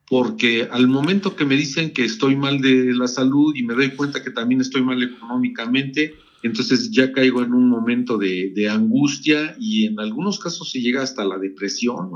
porque 0.07 0.67
al 0.71 0.87
momento 0.87 1.35
que 1.35 1.45
me 1.45 1.55
dicen 1.55 1.91
que 1.91 2.05
estoy 2.05 2.35
mal 2.35 2.61
de 2.61 2.93
la 2.93 3.07
salud 3.07 3.55
y 3.55 3.63
me 3.63 3.73
doy 3.73 3.91
cuenta 3.91 4.23
que 4.23 4.31
también 4.31 4.61
estoy 4.61 4.83
mal 4.83 5.01
económicamente, 5.01 6.15
entonces 6.43 6.91
ya 6.91 7.11
caigo 7.11 7.41
en 7.41 7.53
un 7.53 7.69
momento 7.69 8.17
de, 8.17 8.69
angustia 8.69 9.55
y 9.59 9.85
en 9.85 9.99
algunos 9.99 10.37
casos 10.37 10.71
se 10.71 10.79
llega 10.79 11.01
hasta 11.01 11.25
la 11.25 11.39
depresión. 11.39 12.11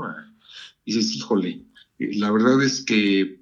Dices, 0.86 1.16
híjole, 1.16 1.64
eh, 1.98 2.10
la 2.14 2.30
verdad 2.30 2.62
es 2.62 2.82
que 2.82 3.40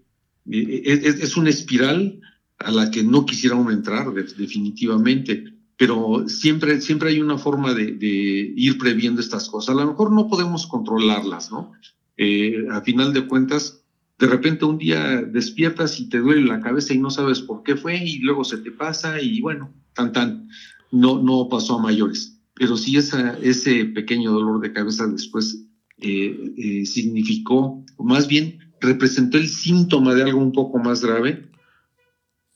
eh, 0.51 0.83
es, 0.87 1.37
una 1.37 1.51
espiral 1.51 2.21
a 2.59 2.71
la 2.71 2.91
que 2.91 3.03
no 3.03 3.27
quisiera 3.27 3.55
uno 3.55 3.71
entrar 3.71 4.13
definitivamente, 4.15 5.45
pero 5.77 6.25
siempre, 6.27 6.81
siempre 6.81 7.11
hay 7.11 7.21
una 7.21 7.37
forma 7.37 7.75
de, 7.75 8.55
ir 8.57 8.79
previendo 8.79 9.21
estas 9.21 9.51
cosas. 9.51 9.77
A 9.77 9.81
lo 9.81 9.87
mejor 9.89 10.11
no 10.11 10.27
podemos 10.27 10.67
controlarlas, 10.67 11.51
¿no? 11.51 11.73
Eh, 12.17 12.67
a 12.71 12.81
final 12.81 13.13
de 13.13 13.27
cuentas, 13.27 13.85
de 14.19 14.27
repente 14.27 14.65
un 14.65 14.79
día 14.79 15.23
despiertas 15.23 16.01
y 16.01 16.09
te 16.09 16.19
duele 16.19 16.43
la 16.43 16.61
cabeza 16.61 16.93
y 16.93 16.99
no 16.99 17.11
sabes 17.11 17.41
por 17.41 17.63
qué 17.63 17.77
fue 17.77 17.97
y 17.97 18.19
luego 18.19 18.45
se 18.45 18.59
te 18.59 18.73
pasa 18.73 19.21
y 19.21 19.41
bueno, 19.41 19.73
tan 19.95 20.13
tan 20.13 20.49
no, 20.91 21.23
no 21.23 21.49
pasó 21.49 21.79
a 21.79 21.83
mayores. 21.83 22.41
Pero 22.55 22.77
sí 22.77 22.97
esa, 22.97 23.39
ese 23.39 23.85
pequeño 23.85 24.33
dolor 24.33 24.61
de 24.61 24.73
cabeza 24.73 25.07
después 25.07 25.65
eh, 25.99 26.55
eh, 26.57 26.87
significó, 26.87 27.85
o 27.97 28.05
más 28.05 28.27
bien 28.27 28.59
representó 28.81 29.39
el 29.39 29.49
síntoma 29.49 30.15
de 30.15 30.25
algo 30.25 30.41
un 30.41 30.53
poco 30.53 30.79
más 30.79 31.01
grave. 31.01 31.49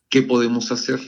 ¿Qué 0.09 0.23
podemos 0.23 0.73
hacer? 0.73 1.01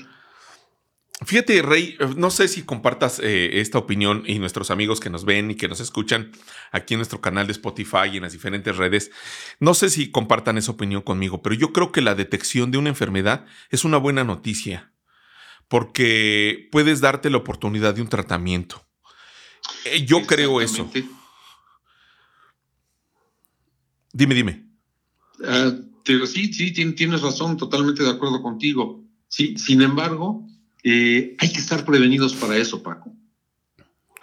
Fíjate, 1.26 1.62
Rey, 1.62 1.96
no 2.16 2.30
sé 2.30 2.48
si 2.48 2.62
compartas 2.62 3.20
eh, 3.20 3.60
esta 3.60 3.78
opinión 3.78 4.24
y 4.26 4.38
nuestros 4.38 4.70
amigos 4.70 5.00
que 5.00 5.10
nos 5.10 5.24
ven 5.24 5.50
y 5.50 5.54
que 5.54 5.68
nos 5.68 5.80
escuchan 5.80 6.32
aquí 6.72 6.94
en 6.94 6.98
nuestro 6.98 7.20
canal 7.20 7.46
de 7.46 7.52
Spotify 7.52 8.08
y 8.12 8.16
en 8.16 8.22
las 8.22 8.32
diferentes 8.32 8.76
redes, 8.76 9.10
no 9.60 9.74
sé 9.74 9.90
si 9.90 10.10
compartan 10.10 10.58
esa 10.58 10.72
opinión 10.72 11.02
conmigo, 11.02 11.42
pero 11.42 11.54
yo 11.54 11.72
creo 11.72 11.92
que 11.92 12.00
la 12.00 12.14
detección 12.14 12.70
de 12.70 12.78
una 12.78 12.88
enfermedad 12.88 13.46
es 13.70 13.84
una 13.84 13.96
buena 13.96 14.24
noticia 14.24 14.92
porque 15.68 16.68
puedes 16.70 17.00
darte 17.00 17.30
la 17.30 17.38
oportunidad 17.38 17.94
de 17.94 18.02
un 18.02 18.08
tratamiento. 18.08 18.86
Eh, 19.84 20.04
yo 20.04 20.26
creo 20.26 20.60
eso. 20.60 20.90
Dime, 24.12 24.34
dime. 24.34 24.66
Ah, 25.44 25.72
pero 26.04 26.26
sí, 26.26 26.52
sí, 26.52 26.72
tienes 26.72 27.22
razón, 27.22 27.56
totalmente 27.56 28.02
de 28.02 28.10
acuerdo 28.10 28.42
contigo. 28.42 29.02
Sí, 29.28 29.56
sin 29.56 29.82
embargo, 29.82 30.46
eh, 30.84 31.36
hay 31.38 31.52
que 31.52 31.58
estar 31.58 31.84
prevenidos 31.84 32.34
para 32.34 32.56
eso, 32.56 32.82
Paco. 32.82 33.12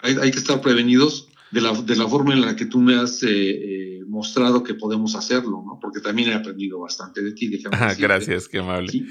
Hay, 0.03 0.31
que 0.31 0.37
estar 0.37 0.61
prevenidos 0.61 1.27
de 1.51 1.61
la, 1.61 1.73
de 1.73 1.95
la, 1.95 2.07
forma 2.07 2.33
en 2.33 2.41
la 2.41 2.55
que 2.55 2.65
tú 2.65 2.79
me 2.79 2.95
has 2.95 3.21
eh, 3.21 4.01
mostrado 4.07 4.63
que 4.63 4.73
podemos 4.73 5.15
hacerlo, 5.15 5.63
¿no? 5.65 5.79
Porque 5.79 5.99
también 5.99 6.29
he 6.29 6.33
aprendido 6.33 6.79
bastante 6.79 7.21
de 7.21 7.33
ti. 7.33 7.49
Gracias, 7.99 8.47
qué 8.47 8.59
amable. 8.59 9.05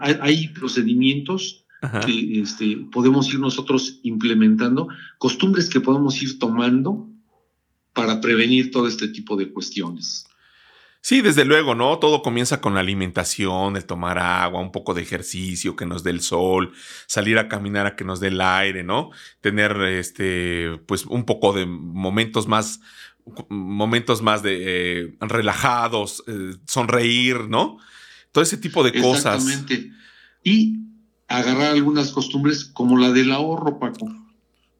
hay, 0.00 0.48
procedimientos 0.48 1.64
que 2.04 2.40
este, 2.40 2.76
podemos 2.92 3.32
ir 3.32 3.40
nosotros 3.40 4.00
implementando, 4.02 4.88
costumbres 5.18 5.68
que 5.68 5.80
podemos 5.80 6.20
ir 6.22 6.38
tomando 6.38 7.08
para 7.92 8.20
prevenir 8.20 8.70
todo 8.70 8.86
este 8.86 9.08
tipo 9.08 9.36
de 9.36 9.52
cuestiones. 9.52 10.27
Sí, 11.00 11.20
desde 11.20 11.44
luego, 11.44 11.74
¿no? 11.74 11.98
Todo 11.98 12.22
comienza 12.22 12.60
con 12.60 12.74
la 12.74 12.80
alimentación, 12.80 13.76
el 13.76 13.86
tomar 13.86 14.18
agua, 14.18 14.60
un 14.60 14.72
poco 14.72 14.94
de 14.94 15.02
ejercicio, 15.02 15.76
que 15.76 15.86
nos 15.86 16.02
dé 16.02 16.10
el 16.10 16.20
sol, 16.20 16.72
salir 17.06 17.38
a 17.38 17.48
caminar 17.48 17.86
a 17.86 17.96
que 17.96 18.04
nos 18.04 18.20
dé 18.20 18.28
el 18.28 18.40
aire, 18.40 18.82
¿no? 18.82 19.10
Tener 19.40 19.80
este, 19.82 20.78
pues 20.86 21.06
un 21.06 21.24
poco 21.24 21.52
de 21.52 21.66
momentos 21.66 22.48
más, 22.48 22.80
momentos 23.48 24.22
más 24.22 24.42
de 24.42 24.58
eh, 25.00 25.16
relajados, 25.20 26.24
eh, 26.26 26.56
sonreír, 26.66 27.48
¿no? 27.48 27.78
Todo 28.32 28.42
ese 28.42 28.56
tipo 28.56 28.82
de 28.82 29.00
cosas. 29.00 29.44
Exactamente. 29.44 29.92
Y 30.42 30.78
agarrar 31.28 31.72
algunas 31.72 32.10
costumbres 32.10 32.64
como 32.64 32.98
la 32.98 33.12
del 33.12 33.32
ahorro, 33.32 33.78
Paco. 33.78 34.10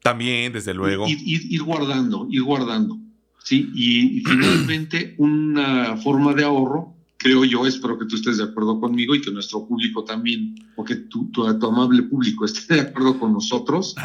También, 0.01 0.51
desde 0.51 0.73
luego. 0.73 1.05
Ir, 1.07 1.61
guardando, 1.63 2.27
ir 2.29 2.43
guardando. 2.43 2.97
Sí, 3.43 3.71
y, 3.73 4.21
finalmente 4.21 5.15
una 5.17 5.97
forma 5.97 6.33
de 6.33 6.43
ahorro, 6.43 6.95
creo 7.17 7.43
yo, 7.45 7.65
espero 7.65 7.97
que 7.97 8.05
tú 8.05 8.15
estés 8.15 8.37
de 8.37 8.43
acuerdo 8.43 8.79
conmigo 8.79 9.15
y 9.15 9.21
que 9.21 9.31
nuestro 9.31 9.67
público 9.67 10.03
también, 10.03 10.55
o 10.75 10.83
que 10.83 10.95
tu, 10.95 11.29
tu, 11.31 11.45
amable 11.45 12.03
público 12.03 12.45
esté 12.45 12.75
de 12.75 12.81
acuerdo 12.81 13.19
con 13.19 13.33
nosotros, 13.33 13.95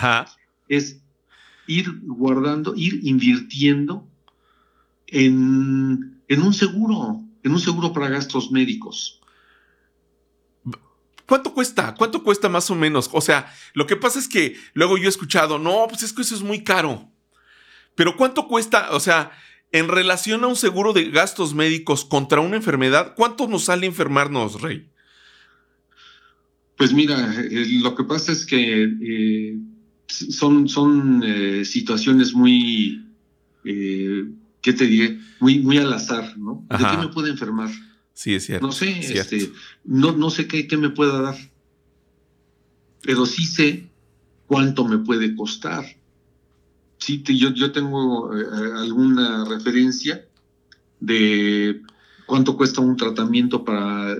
es 0.68 1.00
ir 1.66 2.00
guardando, 2.02 2.74
ir 2.76 3.00
invirtiendo 3.04 4.08
en, 5.06 6.20
en 6.28 6.42
un 6.42 6.52
seguro, 6.52 7.22
en 7.42 7.52
un 7.52 7.60
seguro 7.60 7.92
para 7.92 8.08
gastos 8.08 8.50
médicos. 8.50 9.20
¿Cuánto 11.26 11.54
cuesta? 11.54 11.94
¿Cuánto 11.94 12.22
cuesta 12.22 12.48
más 12.48 12.70
o 12.70 12.74
menos? 12.74 13.08
O 13.12 13.20
sea, 13.20 13.52
lo 13.72 13.86
que 13.86 13.96
pasa 13.96 14.18
es 14.18 14.28
que 14.28 14.56
luego 14.74 14.98
yo 14.98 15.04
he 15.04 15.08
escuchado, 15.08 15.58
no, 15.58 15.86
pues 15.88 16.02
es 16.02 16.12
que 16.12 16.22
eso 16.22 16.34
es 16.34 16.42
muy 16.42 16.62
caro. 16.62 17.10
Pero 17.94 18.16
¿cuánto 18.16 18.48
cuesta? 18.48 18.88
O 18.92 19.00
sea, 19.00 19.30
en 19.72 19.88
relación 19.88 20.44
a 20.44 20.46
un 20.46 20.56
seguro 20.56 20.92
de 20.92 21.10
gastos 21.10 21.54
médicos 21.54 22.04
contra 22.04 22.40
una 22.40 22.56
enfermedad, 22.56 23.14
¿cuánto 23.16 23.48
nos 23.48 23.64
sale 23.64 23.86
enfermarnos, 23.86 24.60
Rey? 24.60 24.88
Pues 26.76 26.92
mira, 26.92 27.34
eh, 27.40 27.66
lo 27.82 27.94
que 27.94 28.04
pasa 28.04 28.32
es 28.32 28.46
que 28.46 28.84
eh, 28.84 29.58
son, 30.06 30.68
son 30.68 31.22
eh, 31.24 31.64
situaciones 31.64 32.34
muy, 32.34 33.04
¿qué 33.64 34.72
te 34.72 34.86
diré? 34.86 35.18
Muy, 35.40 35.60
muy 35.60 35.78
al 35.78 35.92
azar, 35.92 36.36
¿no? 36.36 36.64
¿De 36.70 36.78
qué 36.78 36.96
me 36.96 37.08
puede 37.08 37.30
enfermar? 37.30 37.70
Sí, 38.12 38.34
es 38.34 38.46
cierto. 38.46 38.66
No 38.66 38.72
sé, 38.72 38.90
este, 39.00 39.50
no, 39.84 40.12
no 40.12 40.30
sé 40.30 40.46
qué, 40.46 40.68
qué 40.68 40.76
me 40.76 40.90
pueda 40.90 41.20
dar, 41.20 41.36
pero 43.02 43.26
sí 43.26 43.44
sé 43.44 43.88
cuánto 44.46 44.86
me 44.86 44.98
puede 44.98 45.34
costar. 45.34 45.84
Sí, 47.04 47.22
yo, 47.22 47.50
yo 47.52 47.70
tengo 47.70 48.34
eh, 48.34 48.46
alguna 48.76 49.44
referencia 49.44 50.26
de 51.00 51.82
cuánto 52.24 52.56
cuesta 52.56 52.80
un 52.80 52.96
tratamiento 52.96 53.62
para 53.62 54.16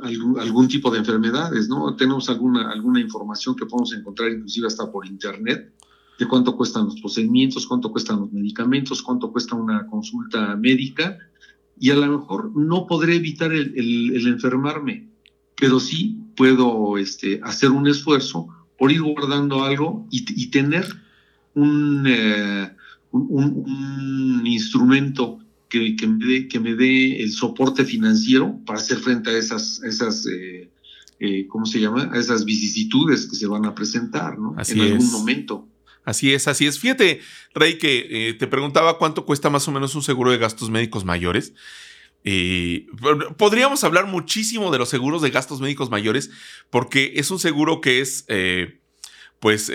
algún, 0.00 0.66
tipo 0.66 0.90
de 0.90 0.98
enfermedades, 0.98 1.68
¿no? 1.68 1.94
Tenemos 1.94 2.28
alguna, 2.28 2.72
alguna 2.72 2.98
información 2.98 3.54
que 3.54 3.66
podemos 3.66 3.92
encontrar 3.92 4.32
inclusive 4.32 4.66
hasta 4.66 4.90
por 4.90 5.06
internet 5.06 5.72
de 6.18 6.26
cuánto 6.26 6.56
cuestan 6.56 6.86
los 6.86 7.00
procedimientos, 7.00 7.64
cuánto 7.64 7.92
cuestan 7.92 8.18
los 8.18 8.32
medicamentos, 8.32 9.02
cuánto 9.02 9.30
cuesta 9.30 9.54
una 9.54 9.86
consulta 9.86 10.56
médica 10.56 11.18
y 11.78 11.92
a 11.92 11.94
lo 11.94 12.18
mejor 12.18 12.50
no 12.56 12.88
podré 12.88 13.14
evitar 13.14 13.52
el, 13.52 14.26
enfermarme, 14.26 15.10
pero 15.54 15.78
sí 15.78 16.18
puedo 16.36 16.98
este, 16.98 17.38
hacer 17.44 17.70
un 17.70 17.86
esfuerzo 17.86 18.48
por 18.76 18.90
ir 18.90 19.02
guardando 19.02 19.62
algo 19.62 20.08
y, 20.10 20.50
tener 20.50 21.05
eh, 21.56 22.70
un, 23.12 23.64
un, 24.40 24.46
instrumento 24.46 25.38
que, 25.68 25.96
que, 25.96 26.06
me 26.06 26.24
dé, 26.24 26.48
que 26.48 26.60
me 26.60 26.74
dé 26.74 27.22
el 27.22 27.32
soporte 27.32 27.84
financiero 27.84 28.60
para 28.66 28.78
hacer 28.78 28.98
frente 28.98 29.30
a 29.30 29.38
esas, 29.38 29.82
esas 29.82 30.26
eh, 30.26 30.70
eh, 31.18 31.46
¿cómo 31.48 31.64
se 31.64 31.80
llama? 31.80 32.10
A 32.12 32.18
esas 32.18 32.44
vicisitudes 32.44 33.26
que 33.26 33.36
se 33.36 33.46
van 33.46 33.64
a 33.64 33.74
presentar 33.74 34.38
¿no? 34.38 34.54
en 34.58 34.80
algún 34.80 35.10
momento. 35.10 35.66
Así 36.04 36.32
es, 36.32 36.46
así 36.46 36.66
es. 36.66 36.78
Fíjate, 36.78 37.20
Rey, 37.54 37.78
que 37.78 38.28
eh, 38.28 38.34
te 38.34 38.46
preguntaba 38.46 38.98
cuánto 38.98 39.24
cuesta 39.24 39.50
más 39.50 39.66
o 39.66 39.72
menos 39.72 39.94
un 39.94 40.02
seguro 40.02 40.30
de 40.30 40.38
gastos 40.38 40.70
médicos 40.70 41.04
mayores. 41.04 41.52
Eh, 42.22 42.86
podríamos 43.36 43.82
hablar 43.82 44.06
muchísimo 44.06 44.70
de 44.70 44.78
los 44.78 44.88
seguros 44.88 45.22
de 45.22 45.30
gastos 45.30 45.60
médicos 45.60 45.90
mayores 45.90 46.30
porque 46.70 47.12
es 47.16 47.30
un 47.30 47.38
seguro 47.38 47.80
que 47.80 48.00
es, 48.00 48.24
eh, 48.28 48.80
pues, 49.40 49.72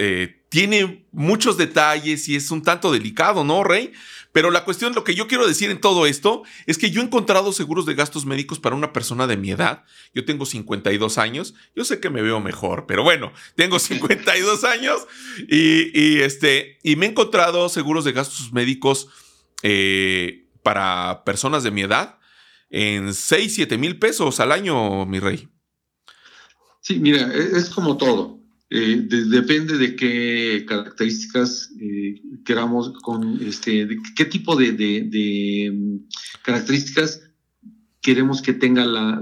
tiene 0.49 1.05
muchos 1.11 1.57
detalles 1.57 2.27
y 2.27 2.35
es 2.35 2.51
un 2.51 2.61
tanto 2.61 2.91
delicado, 2.91 3.43
¿no, 3.43 3.63
Rey? 3.63 3.93
Pero 4.31 4.49
la 4.49 4.63
cuestión, 4.63 4.93
lo 4.93 5.03
que 5.03 5.15
yo 5.15 5.27
quiero 5.27 5.45
decir 5.45 5.69
en 5.71 5.81
todo 5.81 6.05
esto 6.05 6.43
es 6.65 6.77
que 6.77 6.89
yo 6.89 7.01
he 7.01 7.03
encontrado 7.03 7.51
seguros 7.51 7.85
de 7.85 7.95
gastos 7.95 8.25
médicos 8.25 8.59
para 8.59 8.75
una 8.75 8.93
persona 8.93 9.27
de 9.27 9.35
mi 9.35 9.51
edad. 9.51 9.83
Yo 10.13 10.23
tengo 10.23 10.45
52 10.45 11.17
años. 11.17 11.53
Yo 11.75 11.83
sé 11.83 11.99
que 11.99 12.09
me 12.09 12.21
veo 12.21 12.39
mejor, 12.39 12.85
pero 12.87 13.03
bueno, 13.03 13.33
tengo 13.55 13.77
52 13.79 14.63
años 14.63 15.05
y, 15.49 16.19
este, 16.19 16.77
y 16.83 16.95
me 16.95 17.07
he 17.07 17.09
encontrado 17.09 17.67
seguros 17.67 18.05
de 18.05 18.13
gastos 18.13 18.53
médicos 18.53 19.09
eh, 19.63 20.47
para 20.63 21.23
personas 21.25 21.63
de 21.63 21.71
mi 21.71 21.81
edad 21.81 22.17
en 22.69 23.13
6, 23.13 23.53
7 23.53 23.77
mil 23.77 23.99
pesos 23.99 24.39
al 24.39 24.53
año, 24.53 25.05
mi 25.05 25.19
rey. 25.19 25.49
Sí, 26.79 26.99
mira, 26.99 27.29
e, 27.33 27.57
es 27.57 27.69
como 27.69 27.97
todo. 27.97 28.40
Eh, 28.73 29.05
depende 29.05 29.77
de 29.77 29.97
qué 29.97 30.63
características 30.65 31.73
eh, 31.77 32.21
queramos, 32.45 32.93
con 33.01 33.41
este, 33.45 33.85
qué 34.15 34.23
tipo 34.23 34.55
de, 34.55 35.71
mm, 35.73 36.07
características 36.41 37.21
queremos 37.99 38.41
que 38.41 38.53
tenga 38.53 38.85
la, 38.85 39.19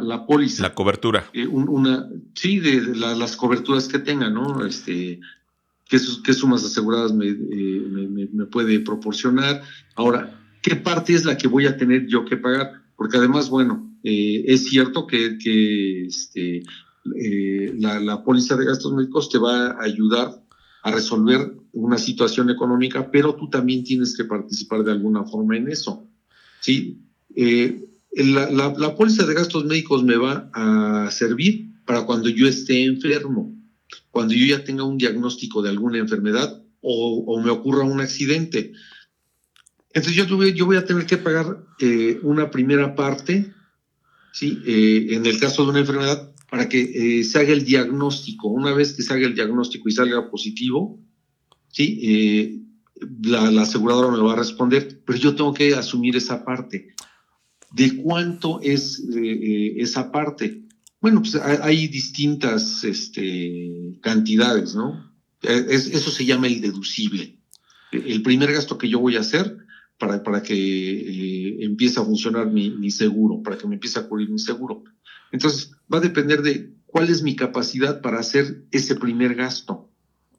la, 0.00 0.24
póliza. 0.24 0.62
La 0.62 0.74
cobertura. 0.74 1.28
Eh, 1.32 1.48
una, 1.48 2.08
sí, 2.34 2.60
de, 2.60 2.94
las 2.94 3.36
coberturas 3.36 3.88
que 3.88 3.98
tenga, 3.98 4.30
¿no? 4.30 4.64
Este, 4.64 5.18
qué, 5.88 5.98
qué 6.22 6.32
sumas 6.32 6.64
aseguradas 6.64 7.12
me, 7.12 7.34
me, 7.34 8.46
puede 8.46 8.78
proporcionar. 8.78 9.62
Ahora, 9.96 10.40
¿qué 10.62 10.76
parte 10.76 11.12
es 11.12 11.24
la 11.24 11.36
que 11.36 11.48
voy 11.48 11.66
a 11.66 11.76
tener 11.76 12.06
yo 12.06 12.24
que 12.24 12.36
pagar? 12.36 12.70
Porque 12.94 13.16
además, 13.16 13.50
bueno, 13.50 13.98
es 14.04 14.68
cierto 14.68 15.08
que, 15.08 15.38
que 15.38 16.06
este, 16.06 16.62
eh, 17.16 17.74
la, 17.78 18.00
la 18.00 18.22
póliza 18.22 18.56
de 18.56 18.64
gastos 18.64 18.92
médicos 18.92 19.28
te 19.28 19.38
va 19.38 19.72
a 19.72 19.82
ayudar 19.82 20.42
a 20.82 20.90
resolver 20.90 21.52
una 21.72 21.98
situación 21.98 22.50
económica, 22.50 23.10
pero 23.10 23.34
tú 23.34 23.48
también 23.48 23.84
tienes 23.84 24.16
que 24.16 24.24
participar 24.24 24.84
de 24.84 24.92
alguna 24.92 25.24
forma 25.24 25.56
en 25.56 25.68
eso. 25.68 26.06
¿sí? 26.60 27.00
Eh, 27.34 27.88
la, 28.12 28.50
la, 28.50 28.94
póliza 28.94 29.24
de 29.24 29.34
gastos 29.34 29.64
médicos 29.64 30.04
me 30.04 30.16
va 30.16 30.50
a 30.52 31.10
servir 31.10 31.72
para 31.86 32.04
cuando 32.04 32.28
yo 32.28 32.46
esté 32.46 32.84
enfermo, 32.84 33.56
cuando 34.10 34.34
yo 34.34 34.46
ya 34.46 34.64
tenga 34.64 34.84
un 34.84 34.98
diagnóstico 34.98 35.62
de 35.62 35.70
alguna 35.70 35.98
enfermedad 35.98 36.62
o, 36.82 37.40
me 37.42 37.50
ocurra 37.50 37.84
un 37.84 38.00
accidente. 38.00 38.72
Entonces 39.94 40.26
yo, 40.26 40.66
voy 40.66 40.76
a 40.76 40.84
tener 40.84 41.06
que 41.06 41.16
pagar 41.16 41.64
eh, 41.80 42.18
una 42.22 42.50
primera 42.50 42.94
parte, 42.94 43.52
¿sí? 44.32 44.58
En 44.66 45.26
el 45.26 45.38
caso 45.38 45.64
de 45.64 45.70
una 45.70 45.80
enfermedad, 45.80 46.31
para 46.52 46.68
que 46.68 46.80
eh, 46.82 47.24
se 47.24 47.38
haga 47.38 47.54
el 47.54 47.64
diagnóstico. 47.64 48.48
Una 48.48 48.74
vez 48.74 48.92
que 48.92 49.02
se 49.02 49.14
haga 49.14 49.24
el 49.24 49.34
diagnóstico 49.34 49.88
y 49.88 49.92
salga 49.92 50.30
positivo, 50.30 51.00
¿sí? 51.68 52.66
la, 53.22 53.50
la 53.50 53.62
aseguradora 53.62 54.14
me 54.14 54.22
va 54.22 54.34
a 54.34 54.36
responder, 54.36 55.00
pero 55.06 55.18
yo 55.18 55.34
tengo 55.34 55.54
que 55.54 55.74
asumir 55.74 56.14
esa 56.14 56.44
parte. 56.44 56.94
¿De 57.72 57.96
cuánto 57.96 58.60
es 58.60 59.02
esa 59.78 60.12
parte? 60.12 60.66
Bueno, 61.00 61.22
pues 61.22 61.36
hay, 61.36 61.88
distintas 61.88 62.84
este, 62.84 63.98
cantidades, 64.02 64.74
¿no? 64.74 65.10
eso 65.40 66.10
se 66.10 66.26
llama 66.26 66.48
el 66.48 66.60
deducible. 66.60 67.38
El 67.92 68.20
primer 68.20 68.52
gasto 68.52 68.76
que 68.76 68.90
yo 68.90 69.00
voy 69.00 69.16
a 69.16 69.20
hacer 69.20 69.56
para, 69.98 70.22
para 70.22 70.42
que 70.42 70.54
eh, 70.54 71.64
empiece 71.64 71.98
a 71.98 72.04
funcionar 72.04 72.50
mi, 72.50 72.90
seguro, 72.90 73.42
para 73.42 73.56
que 73.56 73.66
me 73.66 73.76
empiece 73.76 74.00
a 74.00 74.06
cubrir 74.06 74.28
mi 74.28 74.38
seguro. 74.38 74.84
Entonces, 75.30 75.70
va 75.92 75.98
a 75.98 76.00
depender 76.00 76.42
de 76.42 76.70
cuál 76.86 77.10
es 77.10 77.22
mi 77.22 77.36
capacidad 77.36 78.00
para 78.00 78.20
hacer 78.20 78.64
ese 78.70 78.94
primer 78.94 79.34
gasto. 79.34 79.88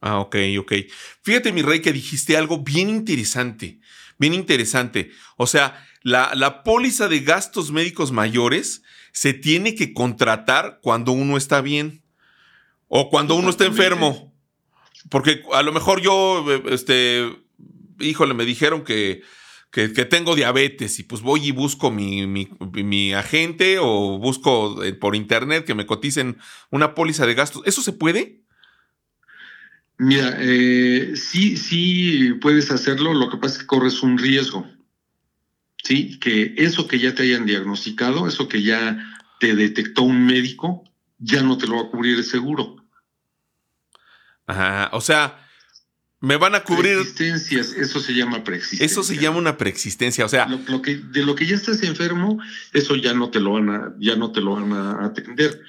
Ah, 0.01 0.19
ok, 0.19 0.35
ok. 0.59 0.73
Fíjate, 1.21 1.51
mi 1.51 1.61
rey, 1.61 1.81
que 1.81 1.93
dijiste 1.93 2.35
algo 2.35 2.59
bien 2.59 2.89
interesante, 2.89 3.79
bien 4.17 4.33
interesante. 4.33 5.11
O 5.37 5.47
sea, 5.47 5.85
la, 6.01 6.31
la 6.35 6.63
póliza 6.63 7.07
de 7.07 7.21
gastos 7.21 7.71
médicos 7.71 8.11
mayores 8.11 8.83
se 9.13 9.33
tiene 9.33 9.75
que 9.75 9.93
contratar 9.93 10.79
cuando 10.81 11.11
uno 11.11 11.37
está 11.37 11.61
bien 11.61 12.03
o 12.87 13.09
cuando 13.09 13.35
uno 13.35 13.49
está 13.49 13.65
enfermo. 13.65 14.33
Porque 15.09 15.43
a 15.53 15.61
lo 15.61 15.71
mejor 15.71 16.01
yo, 16.01 16.45
este, 16.69 17.27
híjole, 17.99 18.33
me 18.33 18.45
dijeron 18.45 18.83
que, 18.83 19.21
que, 19.73 19.87
tengo 20.05 20.35
diabetes 20.35 20.99
y 20.99 21.03
pues 21.03 21.23
voy 21.23 21.47
y 21.47 21.51
busco 21.51 21.89
mi, 21.89 22.27
mi, 22.27 23.13
agente 23.13 23.79
o 23.79 24.19
busco 24.19 24.83
eh, 24.83 24.93
por 24.93 25.15
internet 25.15 25.65
que 25.65 25.73
me 25.73 25.87
coticen 25.87 26.37
una 26.69 26.93
póliza 26.93 27.25
de 27.25 27.33
gastos. 27.33 27.63
¿Eso 27.65 27.81
se 27.81 27.91
puede? 27.91 28.43
Mira, 29.97 30.37
eh, 30.39 31.13
sí, 31.15 31.57
sí 31.57 32.35
puedes 32.39 32.69
hacerlo, 32.69 33.15
lo 33.15 33.31
que 33.31 33.37
pasa 33.37 33.55
es 33.55 33.61
que 33.61 33.67
corres 33.67 34.03
un 34.03 34.19
riesgo. 34.19 34.69
Sí, 35.83 36.19
que 36.19 36.53
eso 36.55 36.87
que 36.87 36.99
ya 36.99 37.15
te 37.15 37.23
hayan 37.23 37.47
diagnosticado, 37.47 38.27
eso 38.27 38.47
que 38.47 38.61
ya 38.61 39.03
te 39.39 39.55
detectó 39.55 40.03
un 40.03 40.23
médico, 40.27 40.83
ya 41.17 41.41
no 41.41 41.57
te 41.57 41.65
lo 41.65 41.77
va 41.77 41.81
a 41.81 41.89
cubrir 41.89 42.17
el 42.17 42.23
seguro. 42.23 42.75
Ajá, 44.45 44.91
o 44.93 45.01
sea, 45.01 45.42
me 46.23 46.37
van 46.37 46.55
a 46.55 46.63
cubrir. 46.63 46.93
Preexistencias, 46.93 47.73
eso 47.73 47.99
se 47.99 48.13
llama 48.13 48.45
preexistencia. 48.45 48.85
Eso 48.85 49.03
se 49.03 49.17
llama 49.17 49.39
una 49.39 49.57
preexistencia, 49.57 50.23
o 50.23 50.29
sea. 50.29 50.45
Lo, 50.45 50.81
que, 50.81 50.95
de 50.95 51.21
lo 51.21 51.35
que 51.35 51.45
ya 51.45 51.55
estás 51.55 51.83
enfermo, 51.83 52.39
eso 52.71 52.95
ya 52.95 53.13
no 53.13 53.29
te 53.29 53.41
lo 53.41 53.51
van 53.51 53.69
a, 53.69 53.93
ya 53.99 54.15
no 54.15 54.31
te 54.31 54.39
lo 54.39 54.55
van 54.55 54.71
a 54.71 55.03
atender, 55.03 55.61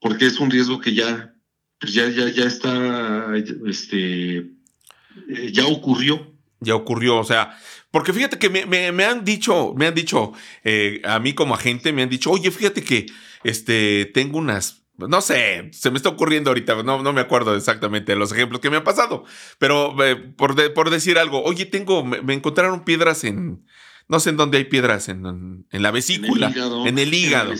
porque 0.00 0.26
es 0.26 0.40
un 0.40 0.50
riesgo 0.50 0.80
que 0.80 0.94
ya, 0.94 1.32
pues 1.78 1.94
ya, 1.94 2.08
ya, 2.08 2.28
ya 2.28 2.44
está, 2.44 3.36
este, 3.68 4.38
eh, 4.38 5.52
ya 5.52 5.64
ocurrió. 5.66 6.28
Ya 6.58 6.74
ocurrió, 6.74 7.18
o 7.18 7.24
sea, 7.24 7.56
porque 7.92 8.12
fíjate 8.12 8.36
que 8.36 8.50
me, 8.50 8.66
me, 8.90 9.04
han 9.04 9.24
dicho, 9.24 9.74
me 9.76 9.86
han 9.86 9.94
dicho, 9.94 10.32
eh, 10.64 11.02
a 11.04 11.20
mí 11.20 11.34
como 11.34 11.54
agente, 11.54 11.92
me 11.92 12.02
han 12.02 12.08
dicho, 12.08 12.32
oye, 12.32 12.50
fíjate 12.50 12.82
que 12.82 13.06
este, 13.44 14.10
tengo 14.12 14.38
unas 14.38 14.83
no 14.96 15.20
sé, 15.20 15.70
se 15.72 15.90
me 15.90 15.96
está 15.96 16.08
ocurriendo 16.08 16.50
ahorita, 16.50 16.82
no, 16.82 17.02
no 17.02 17.12
me 17.12 17.20
acuerdo 17.20 17.56
exactamente 17.56 18.12
de 18.12 18.18
los 18.18 18.32
ejemplos 18.32 18.60
que 18.60 18.70
me 18.70 18.76
han 18.76 18.84
pasado, 18.84 19.24
pero 19.58 19.94
eh, 20.04 20.16
por, 20.16 20.72
por, 20.72 20.90
decir 20.90 21.18
algo, 21.18 21.42
oye, 21.42 21.66
tengo, 21.66 22.04
me, 22.04 22.34
encontraron 22.34 22.84
piedras 22.84 23.24
en, 23.24 23.64
no 24.08 24.20
sé 24.20 24.30
en 24.30 24.36
dónde 24.36 24.58
hay 24.58 24.64
piedras, 24.64 25.08
en, 25.08 25.66
en 25.70 25.82
la 25.82 25.90
vesícula, 25.90 26.52
en 26.86 26.98
el 26.98 27.12
hígado, 27.12 27.54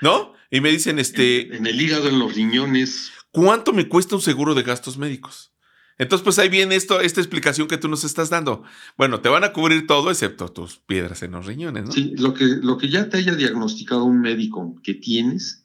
¿no? 0.00 0.34
Y 0.50 0.60
me 0.60 0.70
dicen, 0.70 0.98
este... 0.98 1.56
En, 1.56 1.66
el 1.66 1.80
hígado, 1.80 2.08
en 2.08 2.18
los 2.18 2.34
riñones. 2.34 3.10
¿Cuánto 3.32 3.72
me 3.72 3.88
cuesta 3.88 4.14
un 4.14 4.22
seguro 4.22 4.54
de 4.54 4.62
gastos 4.62 4.98
médicos? 4.98 5.52
Entonces, 5.98 6.24
pues 6.24 6.38
ahí 6.38 6.48
viene 6.48 6.74
esto, 6.74 7.00
esta 7.00 7.20
explicación 7.20 7.68
que 7.68 7.78
tú 7.78 7.88
nos 7.88 8.04
estás 8.04 8.30
dando. 8.30 8.64
Bueno, 8.96 9.20
te 9.20 9.28
van 9.28 9.44
a 9.44 9.52
cubrir 9.52 9.86
todo 9.86 10.10
excepto 10.10 10.48
tus 10.48 10.78
piedras 10.78 11.22
en 11.22 11.32
los 11.32 11.46
riñones, 11.46 11.84
¿no? 11.84 11.92
Sí, 11.92 12.14
lo 12.16 12.34
que, 12.34 12.44
lo 12.44 12.78
que 12.78 12.88
ya 12.88 13.08
te 13.08 13.18
haya 13.18 13.34
diagnosticado 13.34 14.04
un 14.04 14.20
médico 14.20 14.76
que 14.82 14.94
tienes, 14.94 15.63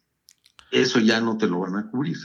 eso 0.71 0.99
ya 0.99 1.21
no 1.21 1.37
te 1.37 1.47
lo 1.47 1.59
van 1.59 1.75
a 1.75 1.89
cubrir. 1.89 2.17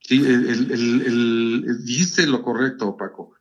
Sí, 0.00 0.24
el, 0.24 1.84
dijiste 1.84 2.26
lo 2.26 2.42
correcto, 2.42 2.96
Paco. 2.96 3.34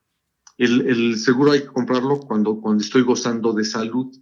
El, 0.58 1.18
seguro 1.18 1.52
hay 1.52 1.62
que 1.62 1.68
comprarlo 1.68 2.20
cuando, 2.20 2.60
cuando 2.60 2.84
estoy 2.84 3.04
gozando 3.04 3.54
de 3.54 3.64
salud. 3.64 4.14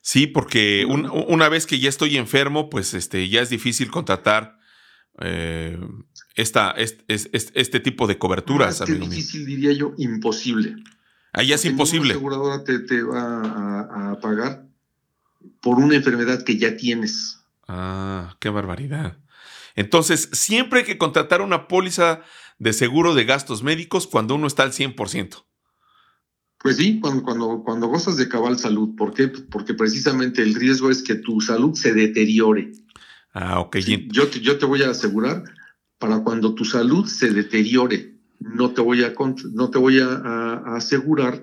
Sí, 0.00 0.26
porque 0.26 0.86
una 0.86 1.48
vez 1.48 1.66
que 1.66 1.78
ya 1.78 1.88
estoy 1.88 2.16
enfermo, 2.16 2.70
pues 2.70 2.94
este, 2.94 3.28
ya 3.28 3.42
es 3.42 3.50
difícil 3.50 3.90
contratar 3.90 4.58
eh, 5.20 5.78
esta, 6.36 6.70
este, 7.08 7.80
tipo 7.80 8.06
de 8.06 8.16
coberturas. 8.16 8.80
Es 8.80 9.00
difícil, 9.00 9.44
diría 9.44 9.72
yo, 9.72 9.94
imposible. 9.98 10.76
Ahí 11.32 11.52
es 11.52 11.64
imposible. 11.64 12.08
La 12.08 12.14
aseguradora 12.14 12.64
te, 12.64 12.78
te 12.78 13.02
va 13.02 14.12
a 14.12 14.20
pagar 14.20 14.65
por 15.60 15.78
una 15.78 15.96
enfermedad 15.96 16.44
que 16.44 16.56
ya 16.56 16.76
tienes. 16.76 17.40
Ah, 17.68 18.36
qué 18.40 18.48
barbaridad. 18.48 19.18
Entonces, 19.74 20.28
siempre 20.32 20.80
hay 20.80 20.84
que 20.86 20.98
contratar 20.98 21.42
una 21.42 21.68
póliza 21.68 22.22
de 22.58 22.72
seguro 22.72 23.14
de 23.14 23.24
gastos 23.24 23.62
médicos 23.62 24.06
cuando 24.06 24.34
uno 24.34 24.46
está 24.46 24.62
al 24.62 24.72
100%. 24.72 25.44
Pues 26.58 26.78
sí, 26.78 26.98
cuando, 27.00 27.22
cuando, 27.22 27.62
cuando 27.62 27.86
gozas 27.86 28.16
de 28.16 28.28
cabal 28.28 28.58
salud. 28.58 28.96
¿Por 28.96 29.12
qué? 29.12 29.28
Porque 29.28 29.74
precisamente 29.74 30.42
el 30.42 30.54
riesgo 30.54 30.90
es 30.90 31.02
que 31.02 31.16
tu 31.16 31.40
salud 31.40 31.74
se 31.74 31.92
deteriore. 31.92 32.72
Ah, 33.32 33.60
ok. 33.60 33.76
yo, 34.08 34.28
te, 34.28 34.40
yo 34.40 34.58
te 34.58 34.64
voy 34.64 34.82
a 34.82 34.90
asegurar 34.90 35.44
para 35.98 36.20
cuando 36.20 36.54
tu 36.54 36.64
salud 36.64 37.06
se 37.06 37.30
deteriore. 37.30 38.14
No 38.40 38.72
te 38.72 38.80
voy 38.80 39.04
a, 39.04 39.12
no 39.52 39.70
te 39.70 39.78
voy 39.78 40.00
a 40.00 40.62
asegurar 40.74 41.42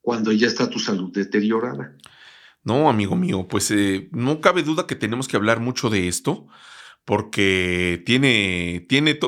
cuando 0.00 0.32
ya 0.32 0.46
está 0.46 0.68
tu 0.68 0.78
salud 0.78 1.12
deteriorada. 1.12 1.96
No, 2.64 2.88
amigo 2.88 3.14
mío, 3.14 3.46
pues 3.48 3.70
eh, 3.70 4.08
no 4.12 4.40
cabe 4.40 4.62
duda 4.62 4.86
que 4.86 4.96
tenemos 4.96 5.28
que 5.28 5.36
hablar 5.36 5.60
mucho 5.60 5.90
de 5.90 6.08
esto 6.08 6.48
porque 7.04 8.02
tiene, 8.06 8.86
tiene, 8.88 9.18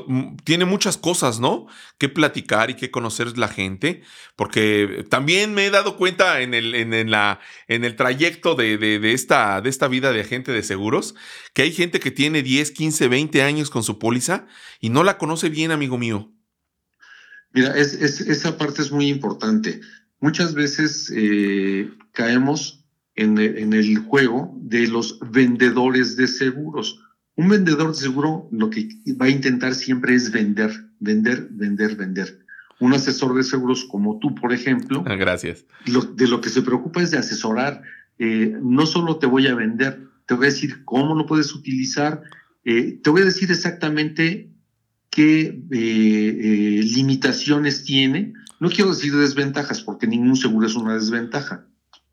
tiene 0.44 0.64
muchas 0.64 0.96
cosas, 0.96 1.40
¿no? 1.40 1.66
Que 1.98 2.08
platicar 2.08 2.70
y 2.70 2.74
que 2.74 2.90
conocer 2.90 3.36
la 3.36 3.48
gente, 3.48 4.02
porque 4.34 5.04
también 5.10 5.52
me 5.52 5.66
he 5.66 5.70
dado 5.70 5.98
cuenta 5.98 6.40
en 6.40 6.54
el, 6.54 6.74
en, 6.74 6.94
en 6.94 7.84
el 7.84 7.96
trayecto 7.96 8.54
de, 8.54 8.78
de, 8.78 9.12
esta, 9.12 9.60
de 9.60 9.68
esta 9.68 9.88
vida 9.88 10.12
de 10.12 10.22
agente 10.22 10.52
de 10.52 10.62
seguros, 10.62 11.14
que 11.52 11.62
hay 11.62 11.72
gente 11.72 12.00
que 12.00 12.10
tiene 12.10 12.42
10, 12.42 12.70
15, 12.70 13.08
20 13.08 13.42
años 13.42 13.68
con 13.68 13.82
su 13.82 13.98
póliza 13.98 14.46
y 14.80 14.88
no 14.88 15.04
la 15.04 15.18
conoce 15.18 15.50
bien, 15.50 15.70
amigo 15.70 15.98
mío. 15.98 16.32
Mira, 17.52 17.76
es, 17.76 17.92
esa 17.94 18.56
parte 18.56 18.80
es 18.80 18.90
muy 18.90 19.08
importante. 19.08 19.80
Muchas 20.20 20.54
veces 20.54 21.12
eh, 21.14 21.90
caemos 22.12 22.75
en, 23.16 23.72
el 23.72 23.98
juego 23.98 24.54
de 24.60 24.86
los 24.86 25.18
vendedores 25.32 26.16
de 26.16 26.28
seguros. 26.28 27.02
Un 27.34 27.48
vendedor 27.48 27.88
de 27.88 27.94
seguro 27.94 28.48
lo 28.52 28.70
que 28.70 28.88
va 29.20 29.26
a 29.26 29.30
intentar 29.30 29.74
siempre 29.74 30.14
es 30.14 30.30
vender, 30.30 30.70
vender, 31.00 31.48
vender, 31.50 31.96
vender. 31.96 32.38
Un 32.78 32.92
asesor 32.92 33.34
de 33.34 33.42
seguros 33.42 33.84
como 33.84 34.18
tú, 34.18 34.34
por 34.34 34.52
ejemplo. 34.52 35.02
Ah, 35.06 35.16
gracias. 35.16 35.64
de 35.86 36.28
lo 36.28 36.40
que 36.40 36.50
se 36.50 36.62
preocupa 36.62 37.02
es 37.02 37.10
de 37.10 37.18
asesorar. 37.18 37.82
Eh, 38.18 38.54
no 38.62 38.86
solo 38.86 39.16
te 39.18 39.26
voy 39.26 39.46
a 39.46 39.54
vender, 39.54 40.08
te 40.26 40.34
voy 40.34 40.46
a 40.46 40.50
decir 40.50 40.84
cómo 40.84 41.14
lo 41.14 41.26
puedes 41.26 41.54
utilizar, 41.54 42.22
eh, 42.64 42.98
te 43.02 43.10
voy 43.10 43.22
a 43.22 43.26
decir 43.26 43.50
exactamente 43.50 44.50
qué 45.10 45.62
eh, 45.70 46.80
limitaciones 46.82 47.84
tiene. 47.84 48.34
No 48.60 48.70
quiero 48.70 48.90
decir 48.90 49.14
desventajas, 49.14 49.82
porque 49.82 50.06
ningún 50.06 50.36
seguro 50.36 50.66
es 50.66 50.74
una 50.74 50.94
desventaja 50.94 51.66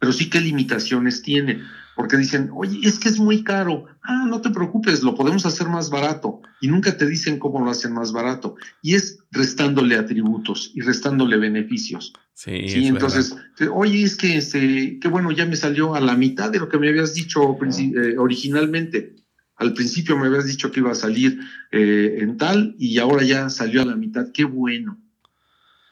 pero 0.04 0.12
sí 0.12 0.30
qué 0.30 0.42
limitaciones 0.42 1.22
tiene, 1.22 1.62
porque 1.96 2.18
dicen, 2.18 2.50
oye, 2.54 2.78
es 2.84 3.00
que 3.00 3.08
es 3.08 3.20
muy 3.20 3.42
caro. 3.42 3.86
Ah, 4.04 4.26
no 4.28 4.42
te 4.42 4.50
preocupes, 4.50 5.02
lo 5.02 5.16
podemos 5.16 5.46
hacer 5.46 5.70
más 5.70 5.90
barato. 5.90 6.42
Y 6.60 6.68
nunca 6.68 6.98
te 6.98 7.08
dicen 7.08 7.40
cómo 7.40 7.64
lo 7.64 7.72
hacen 7.72 7.94
más 7.94 8.12
barato. 8.12 8.58
Y 8.82 8.96
es 8.96 9.20
restándole 9.32 9.96
atributos 9.96 10.72
y 10.76 10.82
restándole 10.82 11.38
beneficios. 11.38 12.12
Sí, 12.34 12.68
sí 12.68 12.88
entonces, 12.88 13.34
oye, 13.72 14.04
es 14.04 14.18
que, 14.18 14.36
este, 14.36 15.00
qué 15.00 15.08
bueno, 15.08 15.32
ya 15.32 15.46
me 15.46 15.56
salió 15.56 15.96
a 15.96 16.02
la 16.02 16.18
mitad 16.18 16.52
de 16.52 16.60
lo 16.60 16.68
que 16.68 16.80
me 16.80 16.90
habías 16.90 17.14
dicho 17.14 17.58
eh, 17.64 18.18
originalmente. 18.18 19.16
al 19.56 19.74
principio 19.74 20.18
me 20.18 20.28
habías 20.28 20.48
dicho 20.48 20.70
que 20.70 20.82
iba 20.82 20.92
a 20.92 20.96
salir 20.96 21.40
eh, 21.72 22.18
en 22.20 22.36
tal 22.36 22.76
y 22.78 23.00
ahora 23.00 23.24
ya 23.24 23.50
salió 23.50 23.84
a 23.84 23.86
la 23.86 23.96
mitad, 23.96 24.34
qué 24.34 24.44
bueno. 24.44 25.00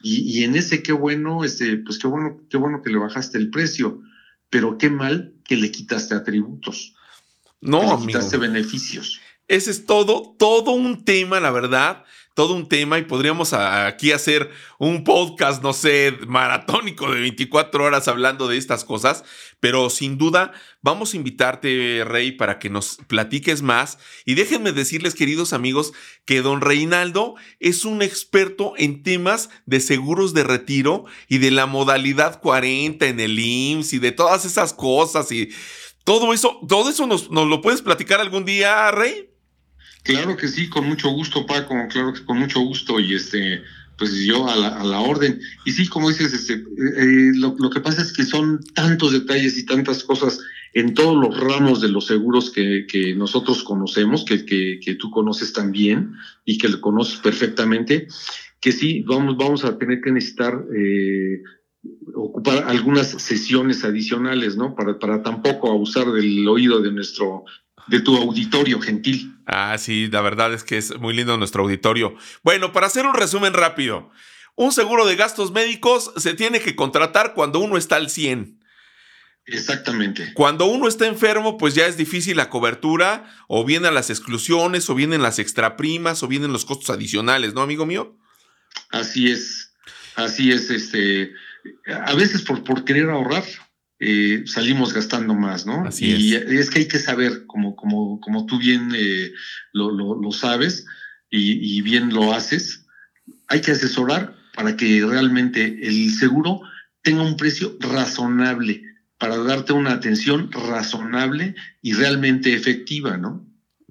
Y, 0.04 0.44
en 0.44 0.56
ese 0.56 0.82
qué 0.84 0.94
bueno, 0.94 1.44
este, 1.44 1.78
pues 1.78 2.00
qué 2.00 2.08
bueno, 2.08 2.42
qué 2.50 2.58
bueno 2.58 2.82
que 2.82 2.90
le 2.90 2.98
bajaste 2.98 3.38
el 3.38 3.50
precio, 3.50 4.02
pero 4.50 4.78
qué 4.78 4.90
mal 4.90 5.34
que 5.46 5.56
le 5.56 5.72
quitaste 5.72 6.16
atributos. 6.16 6.96
No, 7.62 7.82
que 7.82 8.02
le 8.02 8.08
quitaste 8.08 8.38
beneficios. 8.38 9.20
Ese 9.48 9.72
es 9.72 9.86
todo, 9.86 10.36
todo 10.38 10.72
un 10.72 11.04
tema, 11.04 11.40
la 11.40 11.52
verdad 11.52 12.06
todo 12.34 12.54
un 12.54 12.70
tema 12.70 12.98
y 12.98 13.04
podríamos 13.04 13.54
aquí 13.54 14.12
hacer 14.12 14.52
un 14.80 15.04
podcast, 15.04 15.62
no 15.62 15.74
sé, 15.74 16.18
maratónico 16.28 17.12
de 17.12 17.20
24 17.22 17.84
horas 17.84 18.08
hablando 18.08 18.48
de 18.48 18.58
estas 18.58 18.86
cosas, 18.86 19.24
pero 19.62 19.90
sin 19.90 20.18
duda 20.18 20.52
vamos 20.82 21.14
a 21.14 21.18
invitarte, 21.18 22.04
Rey, 22.06 22.34
para 22.34 22.60
que 22.60 22.70
nos 22.70 22.98
platiques 23.08 23.62
más. 23.62 23.98
Y 24.26 24.34
déjenme 24.34 24.74
decirles, 24.74 25.16
queridos 25.16 25.54
amigos, 25.54 25.94
que 26.26 26.42
don 26.42 26.60
Reinaldo 26.60 27.36
es 27.62 27.86
un 27.86 28.02
experto 28.02 28.74
en 28.76 29.04
temas 29.04 29.50
de 29.66 29.80
seguros 29.80 30.34
de 30.34 30.44
retiro 30.44 31.06
y 31.30 31.38
de 31.38 31.52
la 31.52 31.68
modalidad 31.68 32.42
40 32.42 33.08
en 33.08 33.20
el 33.22 33.40
IMSS 33.40 33.94
y 33.94 34.00
de 34.00 34.12
todas 34.12 34.44
esas 34.44 34.74
cosas 34.74 35.32
y 35.32 35.50
todo 36.04 36.34
eso, 36.34 36.60
todo 36.68 36.90
eso 36.90 37.06
nos, 37.06 37.30
nos 37.30 37.48
lo 37.48 37.62
puedes 37.62 37.82
platicar 37.82 38.20
algún 38.20 38.44
día, 38.44 38.90
Rey. 38.92 39.30
Claro 40.04 40.36
que 40.36 40.48
sí, 40.48 40.68
con 40.68 40.88
mucho 40.88 41.10
gusto, 41.10 41.46
Paco, 41.46 41.76
claro 41.88 42.14
que 42.14 42.26
con 42.26 42.40
mucho 42.40 42.60
gusto 42.62 43.00
y 43.00 43.14
este, 43.14 43.62
pues 44.02 44.16
yo 44.26 44.50
a 44.50 44.56
la, 44.56 45.00
orden. 45.00 45.40
Y 45.64 45.74
sí, 45.74 45.86
como 45.86 46.10
dices, 46.10 46.34
este, 46.34 46.54
eh, 46.54 47.32
lo, 47.36 47.70
que 47.70 47.82
pasa 47.82 48.02
es 48.02 48.12
que 48.12 48.24
son 48.24 48.60
tantos 48.74 49.12
detalles 49.12 49.60
y 49.60 49.66
tantas 49.68 50.04
cosas 50.04 50.40
en 50.74 50.96
todos 50.96 51.16
los 51.16 51.40
ramos 51.40 51.82
de 51.82 51.90
los 51.90 52.08
seguros 52.08 52.50
que, 52.50 53.14
nosotros 53.16 53.62
conocemos, 53.62 54.26
que, 54.26 54.96
tú 55.00 55.12
conoces 55.12 55.54
también 55.54 56.14
y 56.46 56.58
que 56.58 56.70
lo 56.70 56.82
conoces 56.82 57.20
perfectamente, 57.20 58.08
que 58.60 58.72
sí, 58.72 59.04
vamos, 59.04 59.38
vamos 59.38 59.66
a 59.66 59.78
tener 59.78 60.02
que 60.02 60.12
necesitar 60.12 60.66
eh, 60.76 61.44
ocupar 62.16 62.64
algunas 62.68 63.08
sesiones 63.08 63.84
adicionales, 63.84 64.58
¿no? 64.58 64.74
Para, 64.74 64.98
para 64.98 65.22
tampoco 65.22 65.70
abusar 65.70 66.12
del 66.12 66.48
oído 66.48 66.82
de 66.82 66.92
nuestro 66.92 67.44
de 67.88 68.00
tu 68.00 68.16
auditorio 68.16 68.80
gentil. 68.80 69.36
Ah, 69.46 69.78
sí, 69.78 70.08
la 70.08 70.22
verdad 70.22 70.54
es 70.54 70.64
que 70.64 70.78
es 70.78 70.98
muy 71.00 71.14
lindo 71.14 71.38
nuestro 71.38 71.64
auditorio. 71.64 72.16
Bueno, 72.44 72.72
para 72.72 72.88
hacer 72.88 73.06
un 73.06 73.14
resumen 73.14 73.54
rápido, 73.54 74.10
un 74.56 74.72
seguro 74.72 75.06
de 75.06 75.16
gastos 75.16 75.52
médicos 75.52 76.12
se 76.18 76.34
tiene 76.34 76.60
que 76.60 76.76
contratar 76.76 77.34
cuando 77.34 77.60
uno 77.60 77.78
está 77.78 77.96
al 77.96 78.10
100. 78.10 78.60
Exactamente. 79.46 80.34
Cuando 80.34 80.66
uno 80.66 80.88
está 80.88 81.08
enfermo, 81.08 81.58
pues 81.58 81.74
ya 81.74 81.88
es 81.88 81.98
difícil 81.98 82.38
la 82.38 82.50
cobertura, 82.50 83.26
o 83.48 83.66
vienen 83.66 83.94
las 83.94 84.10
exclusiones, 84.10 84.90
o 84.90 84.96
vienen 84.96 85.22
las 85.22 85.40
extraprimas, 85.40 86.24
o 86.24 86.28
vienen 86.28 86.54
los 86.54 86.66
costos 86.66 86.90
adicionales, 86.90 87.54
¿no, 87.54 87.62
amigo 87.62 87.86
mío? 87.86 88.18
Así 88.90 89.32
es, 89.32 89.74
así 90.16 90.52
es, 90.52 90.70
este, 90.70 91.34
a 92.06 92.14
veces 92.14 92.44
por, 92.44 92.64
por 92.64 92.86
querer 92.86 93.10
ahorrar, 93.10 93.44
eh, 94.04 94.44
salimos 94.48 94.94
gastando 94.94 95.36
más, 95.36 95.68
¿no? 95.68 95.86
Así 95.86 96.08
y 96.08 96.34
es. 96.34 96.72
que 96.72 96.80
hay 96.80 96.88
que 96.88 96.98
saber, 96.98 97.46
como, 97.46 97.76
como, 97.76 98.20
como 98.20 98.48
tú 98.48 98.58
bien 98.58 98.92
eh, 98.96 99.32
lo, 99.74 99.92
lo, 99.92 100.32
sabes 100.32 100.88
y, 101.30 101.78
y, 101.78 101.82
bien 101.84 102.12
lo 102.12 102.34
haces, 102.34 102.88
hay 103.48 103.62
que 103.62 103.72
asesorar 103.72 104.36
para 104.56 104.76
que 104.76 105.06
realmente 105.06 105.88
el 105.88 106.12
seguro 106.16 106.62
tenga 107.04 107.22
un 107.22 107.38
precio 107.38 107.78
razonable, 107.80 108.84
para 109.20 109.38
darte 109.38 109.74
una 109.74 109.92
atención 109.92 110.52
razonable 110.52 111.54
y 111.84 111.94
realmente 111.94 112.56
efectiva, 112.56 113.18
¿no? 113.18 113.46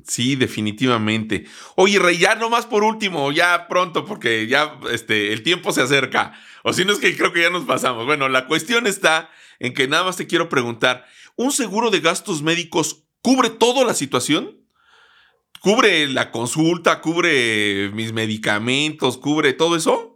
Sí, 0.06 0.36
definitivamente. 0.36 1.46
Oye, 1.76 1.98
Rey, 1.98 2.18
ya 2.18 2.34
nomás 2.34 2.66
por 2.66 2.84
último, 2.84 3.32
ya 3.32 3.68
pronto, 3.68 4.04
porque 4.04 4.46
ya 4.46 4.78
este, 4.90 5.32
el 5.32 5.42
tiempo 5.42 5.72
se 5.72 5.82
acerca. 5.82 6.32
O 6.62 6.72
si 6.72 6.84
no 6.84 6.92
es 6.92 6.98
que 6.98 7.16
creo 7.16 7.32
que 7.32 7.42
ya 7.42 7.50
nos 7.50 7.64
pasamos. 7.64 8.06
Bueno, 8.06 8.28
la 8.28 8.46
cuestión 8.46 8.86
está 8.86 9.30
en 9.58 9.74
que 9.74 9.88
nada 9.88 10.04
más 10.04 10.16
te 10.16 10.26
quiero 10.26 10.48
preguntar, 10.48 11.06
¿un 11.36 11.52
seguro 11.52 11.90
de 11.90 12.00
gastos 12.00 12.42
médicos 12.42 13.04
cubre 13.22 13.50
toda 13.50 13.84
la 13.84 13.94
situación? 13.94 14.58
¿Cubre 15.60 16.08
la 16.08 16.30
consulta? 16.30 17.00
¿Cubre 17.00 17.90
mis 17.92 18.12
medicamentos? 18.12 19.18
¿Cubre 19.18 19.52
todo 19.52 19.76
eso? 19.76 20.10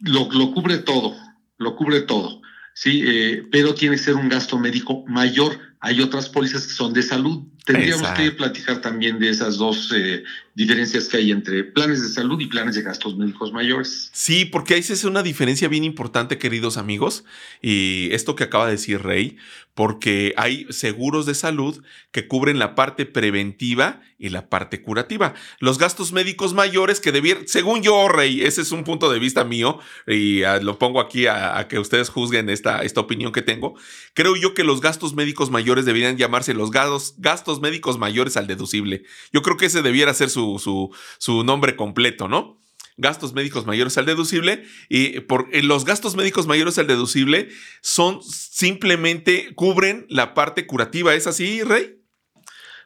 Lo, 0.00 0.30
lo 0.30 0.52
cubre 0.52 0.78
todo, 0.78 1.16
lo 1.56 1.74
cubre 1.74 2.02
todo, 2.02 2.42
sí, 2.74 3.02
eh, 3.06 3.48
pero 3.50 3.74
tiene 3.74 3.96
que 3.96 4.02
ser 4.02 4.14
un 4.14 4.28
gasto 4.28 4.58
médico 4.58 5.04
mayor. 5.06 5.58
Hay 5.80 6.00
otras 6.00 6.28
pólizas 6.28 6.66
que 6.66 6.74
son 6.74 6.92
de 6.92 7.02
salud, 7.02 7.44
Tendríamos 7.66 8.08
que 8.10 8.30
platicar 8.30 8.80
también 8.80 9.18
de 9.18 9.28
esas 9.28 9.56
dos 9.56 9.92
eh, 9.92 10.22
diferencias 10.54 11.08
que 11.08 11.16
hay 11.16 11.32
entre 11.32 11.64
planes 11.64 12.00
de 12.00 12.08
salud 12.08 12.40
y 12.40 12.46
planes 12.46 12.76
de 12.76 12.82
gastos 12.82 13.16
médicos 13.16 13.52
mayores. 13.52 14.08
Sí, 14.12 14.44
porque 14.44 14.74
ahí 14.74 14.82
se 14.84 14.92
hace 14.92 15.08
una 15.08 15.24
diferencia 15.24 15.66
bien 15.66 15.82
importante, 15.82 16.38
queridos 16.38 16.78
amigos, 16.78 17.24
y 17.60 18.08
esto 18.12 18.36
que 18.36 18.44
acaba 18.44 18.66
de 18.66 18.72
decir 18.72 19.02
Rey, 19.02 19.36
porque 19.74 20.32
hay 20.38 20.66
seguros 20.70 21.26
de 21.26 21.34
salud 21.34 21.82
que 22.10 22.26
cubren 22.26 22.58
la 22.58 22.74
parte 22.74 23.04
preventiva 23.04 24.00
y 24.18 24.30
la 24.30 24.48
parte 24.48 24.80
curativa. 24.80 25.34
Los 25.58 25.76
gastos 25.76 26.12
médicos 26.12 26.54
mayores 26.54 27.00
que 27.00 27.12
debieran, 27.12 27.46
según 27.46 27.82
yo, 27.82 28.08
Rey, 28.08 28.40
ese 28.40 28.62
es 28.62 28.72
un 28.72 28.84
punto 28.84 29.12
de 29.12 29.18
vista 29.18 29.44
mío, 29.44 29.78
y 30.06 30.44
ah, 30.44 30.60
lo 30.60 30.78
pongo 30.78 31.00
aquí 31.00 31.26
a, 31.26 31.66
que 31.68 31.78
ustedes 31.78 32.08
juzguen 32.08 32.48
esta, 32.48 32.82
esta 32.82 33.00
opinión 33.00 33.32
que 33.32 33.42
tengo, 33.42 33.74
creo 34.14 34.36
yo 34.36 34.54
que 34.54 34.64
los 34.64 34.80
gastos 34.80 35.14
médicos 35.14 35.50
mayores 35.50 35.84
deberían 35.84 36.16
llamarse 36.16 36.54
los 36.54 36.70
gastos 36.70 37.55
médicos 37.60 37.98
mayores 37.98 38.36
al 38.36 38.46
deducible. 38.46 39.04
Yo 39.32 39.42
creo 39.42 39.56
que 39.56 39.66
ese 39.66 39.82
debiera 39.82 40.14
ser 40.14 40.30
su, 40.30 40.58
su, 40.58 40.94
su 41.18 41.44
nombre 41.44 41.76
completo, 41.76 42.28
¿no? 42.28 42.60
gastos 42.98 43.34
médicos 43.34 43.66
mayores 43.66 43.98
al 43.98 44.06
deducible 44.06 44.64
y 44.88 45.20
por 45.20 45.48
eh, 45.52 45.62
los 45.62 45.84
gastos 45.84 46.16
médicos 46.16 46.46
mayores 46.46 46.78
al 46.78 46.86
deducible 46.86 47.50
son 47.82 48.22
simplemente 48.22 49.54
cubren 49.54 50.06
la 50.08 50.34
parte 50.34 50.66
curativa, 50.66 51.14
¿es 51.14 51.26
así, 51.26 51.62
Rey? 51.62 51.96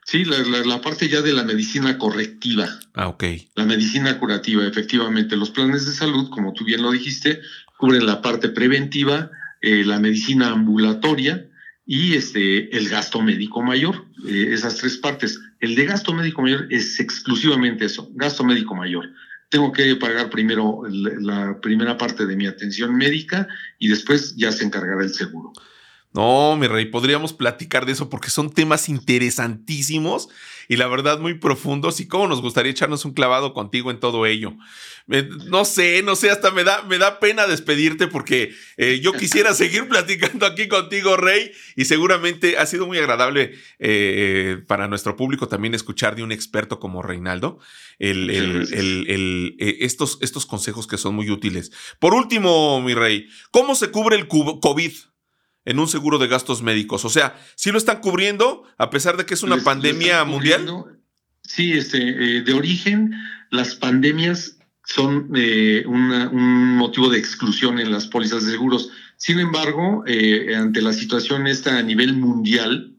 Sí, 0.05 0.25
la, 0.25 0.39
la, 0.39 0.81
parte 0.81 1.09
ya 1.09 1.23
de 1.23 1.33
la 1.33 1.45
medicina 1.45 1.97
correctiva. 1.99 2.69
Ah, 2.95 3.09
ok. 3.09 3.25
La 3.55 3.65
medicina 3.65 4.19
curativa, 4.19 4.67
efectivamente. 4.67 5.37
Los 5.37 5.51
planes 5.51 5.87
de 5.87 5.93
salud, 5.93 6.31
como 6.31 6.53
tú 6.53 6.65
bien 6.65 6.83
lo 6.83 6.91
dijiste, 6.91 7.41
cubren 7.77 8.07
la 8.07 8.21
parte 8.21 8.49
preventiva, 8.49 9.31
eh, 9.61 9.85
la 9.85 10.01
medicina 10.01 10.49
ambulatoria, 10.49 11.47
y 11.93 12.15
este, 12.15 12.77
el 12.77 12.89
gasto 12.89 13.21
médico 13.21 13.63
mayor, 13.63 14.05
eh, 14.25 14.51
esas 14.53 14.77
tres 14.77 14.97
partes. 14.99 15.41
El 15.59 15.75
de 15.75 15.87
gasto 15.87 16.15
médico 16.15 16.41
mayor 16.41 16.69
es 16.71 17.01
exclusivamente 17.01 17.87
eso, 17.87 18.09
gasto 18.13 18.45
médico 18.45 18.77
mayor. 18.77 19.11
Tengo 19.49 19.73
que 19.73 19.97
pagar 19.97 20.31
primero 20.31 20.83
la 20.89 21.59
primera 21.61 21.99
parte 21.99 22.27
de 22.27 22.37
mi 22.37 22.47
atención 22.47 22.95
médica 22.95 23.49
y 23.81 23.89
después 23.89 24.37
ya 24.37 24.53
se 24.53 24.65
encargará 24.65 25.03
el 25.03 25.13
seguro. 25.13 25.53
No, 26.13 26.57
mi 26.57 26.67
rey, 26.67 26.87
podríamos 26.87 27.33
platicar 27.33 27.87
de 27.87 27.93
eso 27.93 28.11
porque 28.11 28.31
son 28.31 28.51
temas 28.51 28.89
interesantísimos 28.89 30.29
y 30.67 30.77
la 30.77 30.89
verdad 30.89 31.21
muy 31.21 31.35
profundos 31.35 32.01
y 32.01 32.09
cómo 32.09 32.27
nos 32.27 32.41
gustaría 32.41 32.73
echarnos 32.73 33.05
un 33.05 33.13
clavado 33.13 33.55
contigo 33.55 33.93
en 33.93 34.01
todo 34.01 34.27
ello. 34.27 34.55
no 35.07 35.65
sé, 35.65 36.03
no 36.03 36.17
sé, 36.17 36.31
hasta 36.31 36.51
me 36.51 36.65
da, 36.65 36.83
me 36.83 36.99
da 36.99 37.21
pena 37.21 37.47
despedirte 37.47 38.09
porque 38.09 38.53
eh, 38.77 38.99
yo 39.01 39.13
quisiera 39.13 39.55
seguir 39.55 39.89
platicando 39.89 40.47
aquí 40.47 40.67
contigo, 40.67 41.17
Rey, 41.17 41.53
y 41.77 41.85
seguramente 41.85 42.59
ha 42.59 42.67
sido 42.67 42.89
muy 42.89 42.99
agradable 42.99 43.55
eh, 43.79 44.63
para 44.67 44.89
nuestro 44.89 45.15
público 45.17 45.47
también 45.47 45.75
escuchar 45.75 46.17
de 46.17 46.25
un 46.25 46.33
experto 46.33 46.81
como 46.81 47.03
Reinaldo 47.03 47.61
el, 48.01 48.31
eh, 49.61 49.77
estos, 49.81 50.19
estos 50.23 50.47
consejos 50.47 50.87
que 50.87 50.99
son 50.99 51.15
muy 51.15 51.31
útiles. 51.31 51.71
Por 51.99 52.15
último, 52.15 52.81
mi 52.81 52.95
Rey, 52.95 53.29
¿cómo 53.51 53.75
se 53.75 53.91
cubre 53.91 54.17
el 54.17 54.27
COVID? 54.27 54.93
En 55.65 55.79
un 55.79 55.89
seguro 55.89 56.19
de 56.19 56.29
gastos 56.29 56.63
médicos. 56.63 57.05
O 57.05 57.11
sea, 57.11 57.39
¿sí 57.55 57.71
lo 57.71 57.79
están 57.79 58.01
cubriendo 58.01 58.65
a 58.79 58.91
pesar 58.91 59.17
de 59.17 59.27
que 59.27 59.35
es 59.35 59.43
una 59.43 59.59
pandemia 59.59 60.25
mundial? 60.25 60.67
Sí, 61.43 61.73
este, 61.73 61.99
eh, 61.99 62.43
de 62.43 62.55
origen, 62.55 63.13
las 63.51 63.75
pandemias 63.75 64.57
son 64.85 65.31
eh, 65.35 65.85
un 65.87 66.77
motivo 66.77 67.09
de 67.09 67.19
exclusión 67.19 67.79
en 67.79 67.91
las 67.91 68.07
pólizas 68.07 68.45
de 68.45 68.53
seguros. 68.53 68.91
Sin 69.17 69.39
embargo, 69.39 70.05
eh, 70.07 70.55
ante 70.57 70.81
la 70.81 70.93
situación 70.93 71.47
esta 71.47 71.77
a 71.77 71.83
nivel 71.83 72.15
mundial, 72.15 72.95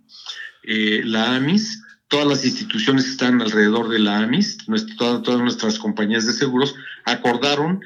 la 0.64 1.36
AMIS, 1.36 1.82
todas 2.08 2.28
las 2.28 2.46
instituciones 2.46 3.06
que 3.06 3.12
están 3.12 3.42
alrededor 3.42 3.90
de 3.90 3.98
la 3.98 4.20
AMIS, 4.20 4.58
todas, 4.98 5.24
todas 5.24 5.42
nuestras 5.42 5.80
compañías 5.80 6.28
de 6.28 6.34
seguros, 6.34 6.76
acordaron 7.04 7.82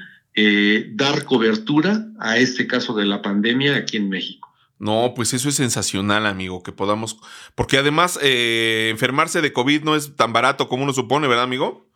dar 0.92 1.24
cobertura 1.24 2.06
a 2.20 2.38
este 2.38 2.68
caso 2.68 2.94
de 2.94 3.06
la 3.06 3.22
pandemia 3.22 3.78
aquí 3.78 3.96
en 3.96 4.10
México. 4.10 4.44
No, 4.78 5.14
pues 5.16 5.34
eso 5.34 5.48
es 5.48 5.56
sensacional, 5.56 6.26
amigo, 6.26 6.62
que 6.62 6.74
podamos, 6.74 7.18
porque 7.56 7.78
además 7.78 8.20
eh, 8.22 8.90
enfermarse 8.92 9.42
de 9.42 9.54
COVID 9.54 9.84
no 9.84 9.96
es 9.96 10.16
tan 10.16 10.34
barato 10.34 10.68
como 10.68 10.84
uno 10.84 10.94
supone, 10.94 11.28
¿verdad, 11.28 11.46
amigo? 11.46 11.90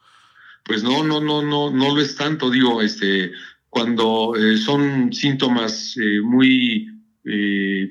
Pues 0.63 0.83
no, 0.83 1.03
no, 1.03 1.19
no, 1.19 1.41
no, 1.41 1.71
no 1.71 1.95
lo 1.95 2.01
es 2.01 2.15
tanto, 2.15 2.49
digo, 2.49 2.81
este, 2.81 3.31
cuando 3.69 4.33
eh, 4.35 4.57
son 4.57 5.11
síntomas 5.11 5.97
eh, 5.97 6.21
muy 6.21 6.87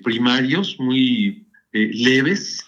primarios, 0.02 0.80
muy 0.80 1.46
leves, 1.70 2.64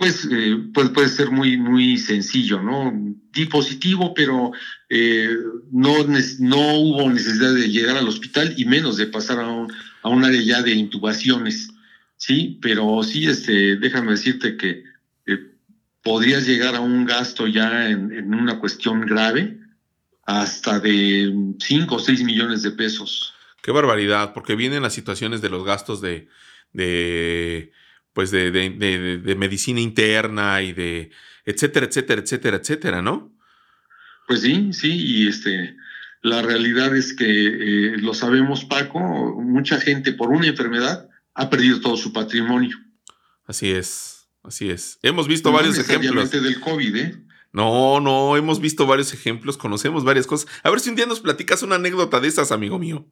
pues, 0.00 0.26
pues 0.72 0.88
puede 0.88 1.08
ser 1.08 1.30
muy, 1.30 1.58
muy 1.58 1.98
sencillo, 1.98 2.60
¿no? 2.60 2.90
Dispositivo, 3.32 4.14
pero 4.14 4.50
eh, 4.88 5.28
no, 5.70 5.92
no 6.38 6.74
hubo 6.78 7.10
necesidad 7.10 7.54
de 7.54 7.68
llegar 7.68 7.98
al 7.98 8.08
hospital 8.08 8.54
y 8.56 8.64
menos 8.64 8.96
de 8.96 9.06
pasar 9.06 9.38
a 9.38 9.46
un, 9.46 9.70
a 10.02 10.08
un 10.08 10.24
área 10.24 10.40
ya 10.40 10.62
de 10.62 10.72
intubaciones, 10.72 11.70
¿sí? 12.16 12.58
Pero 12.62 13.02
sí, 13.02 13.26
este, 13.26 13.76
déjame 13.76 14.12
decirte 14.12 14.56
que 14.56 14.84
eh, 15.26 15.50
podrías 16.02 16.46
llegar 16.46 16.74
a 16.74 16.80
un 16.80 17.04
gasto 17.04 17.46
ya 17.46 17.88
en, 17.88 18.12
en 18.12 18.34
una 18.34 18.58
cuestión 18.58 19.02
grave 19.02 19.58
hasta 20.24 20.78
de 20.78 21.32
5 21.58 21.94
o 21.94 21.98
6 21.98 22.22
millones 22.24 22.62
de 22.62 22.70
pesos. 22.70 23.34
Qué 23.62 23.72
barbaridad, 23.72 24.32
porque 24.32 24.54
vienen 24.54 24.82
las 24.82 24.94
situaciones 24.94 25.42
de 25.42 25.50
los 25.50 25.64
gastos 25.64 26.00
de, 26.00 26.28
de 26.72 27.72
pues 28.12 28.30
de, 28.30 28.50
de, 28.50 29.34
medicina 29.36 29.80
interna 29.80 30.62
y 30.62 30.72
de 30.72 31.10
etcétera, 31.44 31.86
etcétera, 31.86 32.22
etcétera, 32.22 32.56
etcétera, 32.56 33.02
¿no? 33.02 33.32
Pues 34.26 34.42
sí, 34.42 34.72
sí, 34.72 34.92
y 34.92 35.28
este, 35.28 35.76
la 36.22 36.42
realidad 36.42 36.94
es 36.94 37.14
que 37.14 37.24
eh, 37.26 37.96
lo 37.98 38.14
sabemos, 38.14 38.64
Paco, 38.64 38.98
mucha 39.40 39.80
gente 39.80 40.12
por 40.12 40.30
una 40.30 40.46
enfermedad 40.46 41.08
ha 41.34 41.48
perdido 41.48 41.80
todo 41.80 41.96
su 41.96 42.12
patrimonio. 42.12 42.76
Así 43.46 43.70
es, 43.70 44.28
así 44.42 44.70
es. 44.70 44.98
Hemos 45.02 45.26
visto 45.28 45.50
varios 45.52 45.78
ejemplos. 45.78 46.30
del 46.30 46.60
COVID, 46.60 46.96
¿eh? 46.96 47.24
No, 47.52 48.00
no, 48.00 48.36
hemos 48.36 48.60
visto 48.60 48.86
varios 48.86 49.12
ejemplos, 49.12 49.56
conocemos 49.56 50.04
varias 50.04 50.26
cosas. 50.26 50.48
A 50.62 50.70
ver 50.70 50.80
si 50.80 50.90
un 50.90 50.96
día 50.96 51.06
nos 51.06 51.20
platicas 51.20 51.62
una 51.62 51.76
anécdota 51.76 52.20
de 52.20 52.28
esas, 52.28 52.52
amigo 52.52 52.78
mío. 52.78 53.08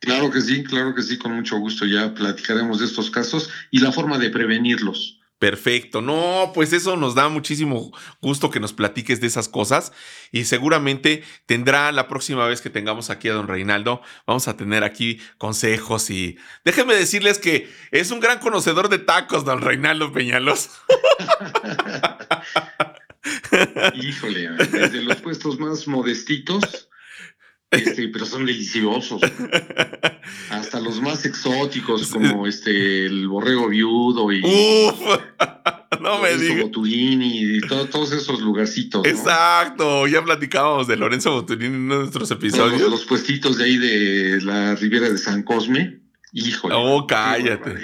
Claro 0.00 0.30
que 0.30 0.40
sí, 0.40 0.64
claro 0.64 0.94
que 0.94 1.02
sí, 1.02 1.16
con 1.16 1.32
mucho 1.32 1.58
gusto 1.58 1.86
ya 1.86 2.12
platicaremos 2.12 2.80
de 2.80 2.86
estos 2.86 3.10
casos 3.10 3.50
y 3.70 3.78
la 3.78 3.92
forma 3.92 4.18
de 4.18 4.30
prevenirlos. 4.30 5.15
Perfecto, 5.38 6.00
no, 6.00 6.52
pues 6.54 6.72
eso 6.72 6.96
nos 6.96 7.14
da 7.14 7.28
muchísimo 7.28 7.92
gusto 8.22 8.50
que 8.50 8.58
nos 8.58 8.72
platiques 8.72 9.20
de 9.20 9.26
esas 9.26 9.50
cosas 9.50 9.92
y 10.32 10.44
seguramente 10.44 11.24
tendrá 11.44 11.92
la 11.92 12.08
próxima 12.08 12.46
vez 12.46 12.62
que 12.62 12.70
tengamos 12.70 13.10
aquí 13.10 13.28
a 13.28 13.34
don 13.34 13.46
Reinaldo, 13.46 14.00
vamos 14.26 14.48
a 14.48 14.56
tener 14.56 14.82
aquí 14.82 15.20
consejos 15.36 16.08
y 16.08 16.38
déjenme 16.64 16.94
decirles 16.94 17.38
que 17.38 17.70
es 17.90 18.10
un 18.12 18.20
gran 18.20 18.38
conocedor 18.38 18.88
de 18.88 18.98
tacos, 18.98 19.44
don 19.44 19.60
Reinaldo 19.60 20.10
Peñalos. 20.10 20.70
Híjole, 23.94 24.48
desde 24.48 25.02
los 25.02 25.16
puestos 25.16 25.58
más 25.58 25.86
modestitos 25.86 26.88
este, 27.70 28.08
pero 28.08 28.26
son 28.26 28.46
deliciosos. 28.46 29.20
Hasta 30.50 30.80
los 30.80 31.00
más 31.00 31.24
exóticos, 31.24 32.08
como 32.08 32.46
este 32.46 33.06
el 33.06 33.28
borrego 33.28 33.68
viudo 33.68 34.32
y. 34.32 34.42
No 36.00 36.20
me 36.20 36.36
digas. 36.36 36.62
Boturini 36.64 37.56
y 37.56 37.60
todos 37.60 38.12
esos 38.12 38.40
lugarcitos. 38.40 39.04
Exacto. 39.06 40.06
Ya 40.06 40.22
platicábamos 40.22 40.86
de 40.86 40.96
Lorenzo 40.96 41.32
Boturini 41.32 41.74
en 41.74 41.88
nuestros 41.88 42.30
episodios. 42.30 42.80
Los, 42.80 42.90
los, 42.90 43.04
puestitos 43.06 43.58
de 43.58 43.64
ahí 43.64 43.76
de 43.76 44.40
la 44.42 44.74
ribera 44.74 45.08
de 45.08 45.18
San 45.18 45.42
Cosme. 45.42 46.00
Híjole. 46.32 46.74
Oh, 46.76 47.06
cállate. 47.06 47.76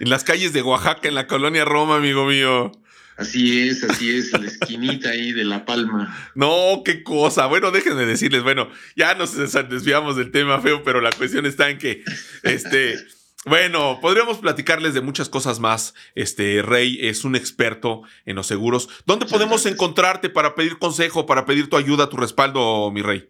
En 0.00 0.10
las 0.10 0.24
calles 0.24 0.52
de 0.52 0.62
Oaxaca, 0.62 1.06
en 1.08 1.14
la 1.14 1.26
colonia 1.26 1.64
Roma, 1.64 1.96
amigo 1.96 2.24
mío. 2.24 2.72
Así 3.20 3.68
es, 3.68 3.84
así 3.84 4.16
es, 4.16 4.32
la 4.32 4.46
esquinita 4.46 5.10
ahí 5.10 5.32
de 5.32 5.44
La 5.44 5.66
Palma. 5.66 6.32
No, 6.34 6.80
qué 6.82 7.02
cosa. 7.02 7.44
Bueno, 7.44 7.70
déjenme 7.70 8.06
decirles, 8.06 8.42
bueno, 8.42 8.70
ya 8.96 9.14
nos 9.14 9.36
desviamos 9.68 10.16
del 10.16 10.30
tema 10.30 10.58
feo, 10.62 10.82
pero 10.82 11.02
la 11.02 11.12
cuestión 11.12 11.44
está 11.44 11.68
en 11.68 11.76
que, 11.76 12.02
este, 12.44 12.98
bueno, 13.44 13.98
podríamos 14.00 14.38
platicarles 14.38 14.94
de 14.94 15.02
muchas 15.02 15.28
cosas 15.28 15.60
más. 15.60 15.92
Este, 16.14 16.62
Rey 16.62 16.96
es 17.02 17.24
un 17.24 17.36
experto 17.36 18.04
en 18.24 18.36
los 18.36 18.46
seguros. 18.46 18.88
¿Dónde 19.04 19.26
podemos 19.26 19.66
encontrarte 19.66 20.30
para 20.30 20.54
pedir 20.54 20.78
consejo, 20.78 21.26
para 21.26 21.44
pedir 21.44 21.68
tu 21.68 21.76
ayuda, 21.76 22.08
tu 22.08 22.16
respaldo, 22.16 22.90
mi 22.90 23.02
Rey? 23.02 23.28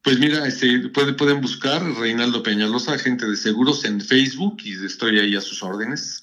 Pues 0.00 0.18
mira, 0.18 0.48
este, 0.48 0.88
pueden 0.88 1.42
buscar 1.42 1.82
Reinaldo 1.82 2.42
Peñalosa, 2.42 2.94
agente 2.94 3.26
de 3.26 3.36
seguros 3.36 3.84
en 3.84 4.00
Facebook 4.00 4.56
y 4.64 4.82
estoy 4.82 5.18
ahí 5.18 5.36
a 5.36 5.42
sus 5.42 5.62
órdenes. 5.62 6.22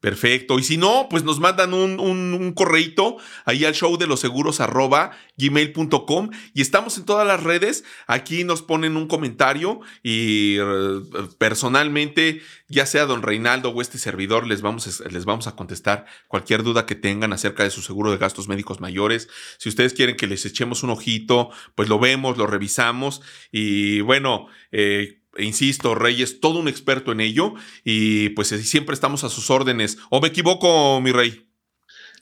Perfecto. 0.00 0.58
Y 0.58 0.62
si 0.62 0.76
no, 0.76 1.08
pues 1.08 1.24
nos 1.24 1.40
mandan 1.40 1.72
un, 1.72 1.98
un, 1.98 2.52
correito 2.52 3.16
ahí 3.46 3.64
al 3.64 3.74
show 3.74 3.96
de 3.96 4.06
los 4.06 4.20
seguros 4.20 4.60
arroba 4.60 5.12
gmail.com 5.38 6.30
y 6.52 6.60
estamos 6.60 6.98
en 6.98 7.06
todas 7.06 7.26
las 7.26 7.42
redes. 7.42 7.82
Aquí 8.06 8.44
nos 8.44 8.60
ponen 8.60 8.96
un 8.98 9.08
comentario 9.08 9.80
y 10.02 10.58
eh, 10.60 11.00
personalmente, 11.38 12.42
ya 12.68 12.84
sea 12.84 13.06
don 13.06 13.22
Reinaldo 13.22 13.70
o 13.70 13.80
este 13.80 13.96
servidor, 13.96 14.46
les 14.46 14.60
vamos, 14.60 15.02
les 15.10 15.24
vamos 15.24 15.46
a 15.46 15.56
contestar 15.56 16.04
cualquier 16.28 16.62
duda 16.62 16.84
que 16.84 16.94
tengan 16.94 17.32
acerca 17.32 17.64
de 17.64 17.70
su 17.70 17.80
seguro 17.80 18.10
de 18.10 18.18
gastos 18.18 18.48
médicos 18.48 18.80
mayores. 18.80 19.28
Si 19.56 19.70
ustedes 19.70 19.94
quieren 19.94 20.16
que 20.16 20.26
les 20.26 20.44
echemos 20.44 20.82
un 20.82 20.90
ojito, 20.90 21.50
pues 21.74 21.88
lo 21.88 21.98
vemos, 21.98 22.36
lo 22.36 22.46
revisamos 22.46 23.22
y 23.50 24.02
bueno, 24.02 24.48
eh, 24.72 25.22
insisto, 25.38 25.94
Rey 25.94 26.22
es 26.22 26.40
todo 26.40 26.58
un 26.58 26.68
experto 26.68 27.12
en 27.12 27.20
ello 27.20 27.54
y 27.84 28.30
pues 28.30 28.48
siempre 28.48 28.94
estamos 28.94 29.24
a 29.24 29.28
sus 29.28 29.50
órdenes. 29.50 29.98
¿O 30.10 30.20
me 30.20 30.28
equivoco, 30.28 31.00
mi 31.00 31.12
Rey? 31.12 31.46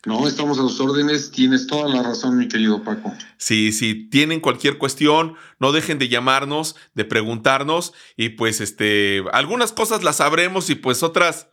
No, 0.07 0.29
estamos 0.29 0.59
a 0.59 0.62
sus 0.62 0.81
órdenes. 0.81 1.31
Tienes 1.31 1.66
toda 1.66 1.88
la 1.88 2.03
razón, 2.03 2.37
mi 2.37 2.48
querido 2.48 2.83
Paco. 2.83 3.12
Sí, 3.38 3.72
si 3.72 4.09
tienen 4.09 4.40
cualquier 4.40 4.77
cuestión, 4.77 5.37
no 5.59 5.72
dejen 5.72 5.98
de 5.98 6.09
llamarnos, 6.09 6.77
de 6.94 7.05
preguntarnos 7.05 7.94
y 8.16 8.31
pues 8.31 8.61
este, 8.61 9.24
algunas 9.33 9.72
cosas 9.72 10.05
las 10.05 10.16
sabremos 10.16 10.68
y 10.68 10.74
pues 10.74 11.03
otras, 11.03 11.48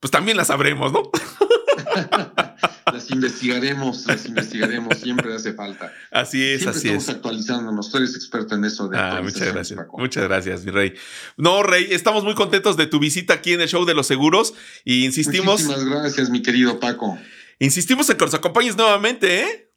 pues 0.00 0.10
también 0.10 0.36
las 0.36 0.48
sabremos, 0.48 0.92
¿no? 0.92 1.02
las 2.92 3.10
investigaremos, 3.10 4.06
las 4.06 4.26
investigaremos, 4.26 4.98
siempre 4.98 5.34
hace 5.34 5.52
falta. 5.52 5.92
Así 6.10 6.42
es, 6.42 6.66
así 6.66 6.88
estamos 6.88 7.04
es. 7.04 7.08
actualizándonos, 7.10 7.90
tú 7.90 7.98
eres 7.98 8.14
experto 8.14 8.54
en 8.54 8.64
eso. 8.64 8.88
De 8.88 8.98
ah, 8.98 9.20
muchas 9.22 9.52
gracias, 9.52 9.80
muchas 9.92 10.24
gracias, 10.24 10.64
mi 10.64 10.70
rey. 10.70 10.94
No, 11.36 11.62
rey, 11.62 11.88
estamos 11.90 12.24
muy 12.24 12.34
contentos 12.34 12.76
de 12.76 12.86
tu 12.86 12.98
visita 12.98 13.34
aquí 13.34 13.52
en 13.52 13.60
el 13.60 13.68
show 13.68 13.84
de 13.84 13.94
los 13.94 14.06
seguros 14.06 14.54
y 14.84 15.04
insistimos. 15.04 15.62
Muchísimas 15.62 15.84
gracias, 15.84 16.30
mi 16.30 16.42
querido 16.42 16.80
Paco. 16.80 17.18
Insistimos 17.58 18.08
en 18.10 18.16
que 18.16 18.24
nos 18.24 18.34
acompañes 18.34 18.76
nuevamente, 18.76 19.40
¿eh? 19.40 19.68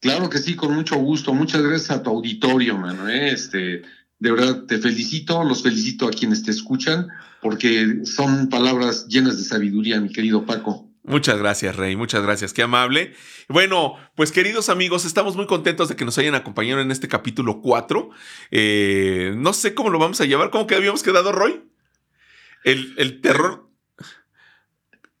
Claro 0.00 0.28
que 0.28 0.38
sí, 0.38 0.54
con 0.54 0.74
mucho 0.74 0.96
gusto. 0.96 1.32
Muchas 1.32 1.62
gracias 1.62 1.90
a 1.90 2.02
tu 2.02 2.10
auditorio, 2.10 2.76
mano. 2.76 3.08
¿eh? 3.08 3.30
Este, 3.30 3.82
de 4.18 4.30
verdad, 4.30 4.64
te 4.64 4.78
felicito, 4.78 5.42
los 5.44 5.62
felicito 5.62 6.06
a 6.06 6.10
quienes 6.10 6.42
te 6.42 6.50
escuchan, 6.50 7.08
porque 7.40 8.00
son 8.04 8.48
palabras 8.48 9.06
llenas 9.08 9.38
de 9.38 9.44
sabiduría, 9.44 10.00
mi 10.00 10.10
querido 10.10 10.44
Paco. 10.44 10.90
Muchas 11.06 11.38
gracias, 11.38 11.76
Rey. 11.76 11.96
Muchas 11.96 12.22
gracias. 12.22 12.54
Qué 12.54 12.62
amable. 12.62 13.14
Bueno, 13.48 13.96
pues 14.16 14.32
queridos 14.32 14.70
amigos, 14.70 15.04
estamos 15.04 15.36
muy 15.36 15.46
contentos 15.46 15.90
de 15.90 15.96
que 15.96 16.06
nos 16.06 16.16
hayan 16.16 16.34
acompañado 16.34 16.80
en 16.80 16.90
este 16.90 17.08
capítulo 17.08 17.60
4. 17.60 18.08
Eh, 18.50 19.34
no 19.36 19.52
sé 19.52 19.74
cómo 19.74 19.90
lo 19.90 19.98
vamos 19.98 20.22
a 20.22 20.24
llevar. 20.24 20.48
¿Cómo 20.48 20.66
que 20.66 20.74
habíamos 20.74 21.02
quedado, 21.02 21.30
Roy? 21.30 21.62
El, 22.64 23.20
terror. 23.20 23.68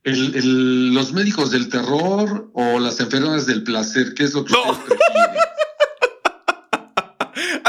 los 0.04 1.12
médicos 1.12 1.50
del 1.50 1.68
terror 1.68 2.50
o 2.54 2.78
las 2.78 2.98
enfermeras 3.00 3.44
del 3.44 3.62
placer, 3.62 4.14
¿qué 4.14 4.24
es 4.24 4.32
lo 4.32 4.46
que 4.46 4.54
no. 4.54 4.62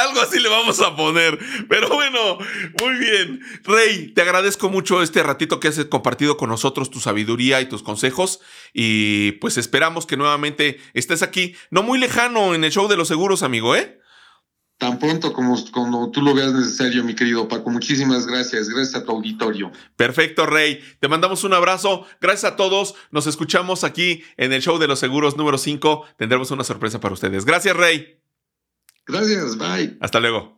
Algo 0.08 0.22
así 0.22 0.40
le 0.40 0.50
vamos 0.50 0.80
a 0.82 0.96
poner. 0.96 1.38
Pero 1.70 1.90
bueno, 1.90 2.38
muy 2.82 2.96
bien. 2.98 3.42
Rey, 3.64 4.12
te 4.14 4.22
agradezco 4.22 4.70
mucho 4.70 5.02
este 5.02 5.24
ratito 5.24 5.60
que 5.60 5.68
has 5.68 5.84
compartido 5.86 6.38
con 6.38 6.50
nosotros 6.50 6.90
tu 6.90 7.00
sabiduría 7.00 7.62
y 7.62 7.70
tus 7.70 7.84
consejos. 7.84 8.40
Y 8.74 9.34
pues 9.34 9.58
esperamos 9.58 10.06
que 10.06 10.18
nuevamente 10.18 10.80
estés 10.94 11.22
aquí, 11.22 11.56
no 11.72 11.84
muy 11.84 12.00
lejano 12.00 12.56
en 12.56 12.64
el 12.64 12.72
show 12.72 12.88
de 12.88 12.98
los 12.98 13.08
seguros, 13.08 13.44
amigo, 13.44 13.76
¿eh? 13.76 14.00
Tan 14.78 15.00
pronto 15.00 15.32
como, 15.32 15.56
como 15.72 16.12
tú 16.12 16.22
lo 16.22 16.34
veas 16.34 16.52
necesario, 16.52 17.04
mi 17.04 17.16
querido 17.16 17.48
Paco. 17.48 17.70
Muchísimas 17.70 18.28
gracias. 18.28 18.68
Gracias 18.68 18.96
a 18.96 19.06
tu 19.06 19.14
auditorio. 19.14 19.72
Perfecto, 19.96 20.46
Rey. 20.46 20.82
Te 21.00 21.08
mandamos 21.08 21.46
un 21.46 21.54
abrazo. 21.54 22.06
Gracias 22.20 22.52
a 22.52 22.56
todos. 22.58 22.96
Nos 23.10 23.26
escuchamos 23.26 23.86
aquí 23.86 24.24
en 24.36 24.52
el 24.52 24.62
show 24.62 24.78
de 24.78 24.88
los 24.88 25.00
seguros 25.00 25.38
número 25.38 25.58
5. 25.58 26.06
Tendremos 26.18 26.52
una 26.52 26.66
sorpresa 26.66 27.00
para 27.00 27.14
ustedes. 27.14 27.46
Gracias, 27.46 27.76
Rey. 27.76 28.25
Gracias, 29.06 29.58
bye. 29.58 29.98
Hasta 30.02 30.20
luego. 30.20 30.55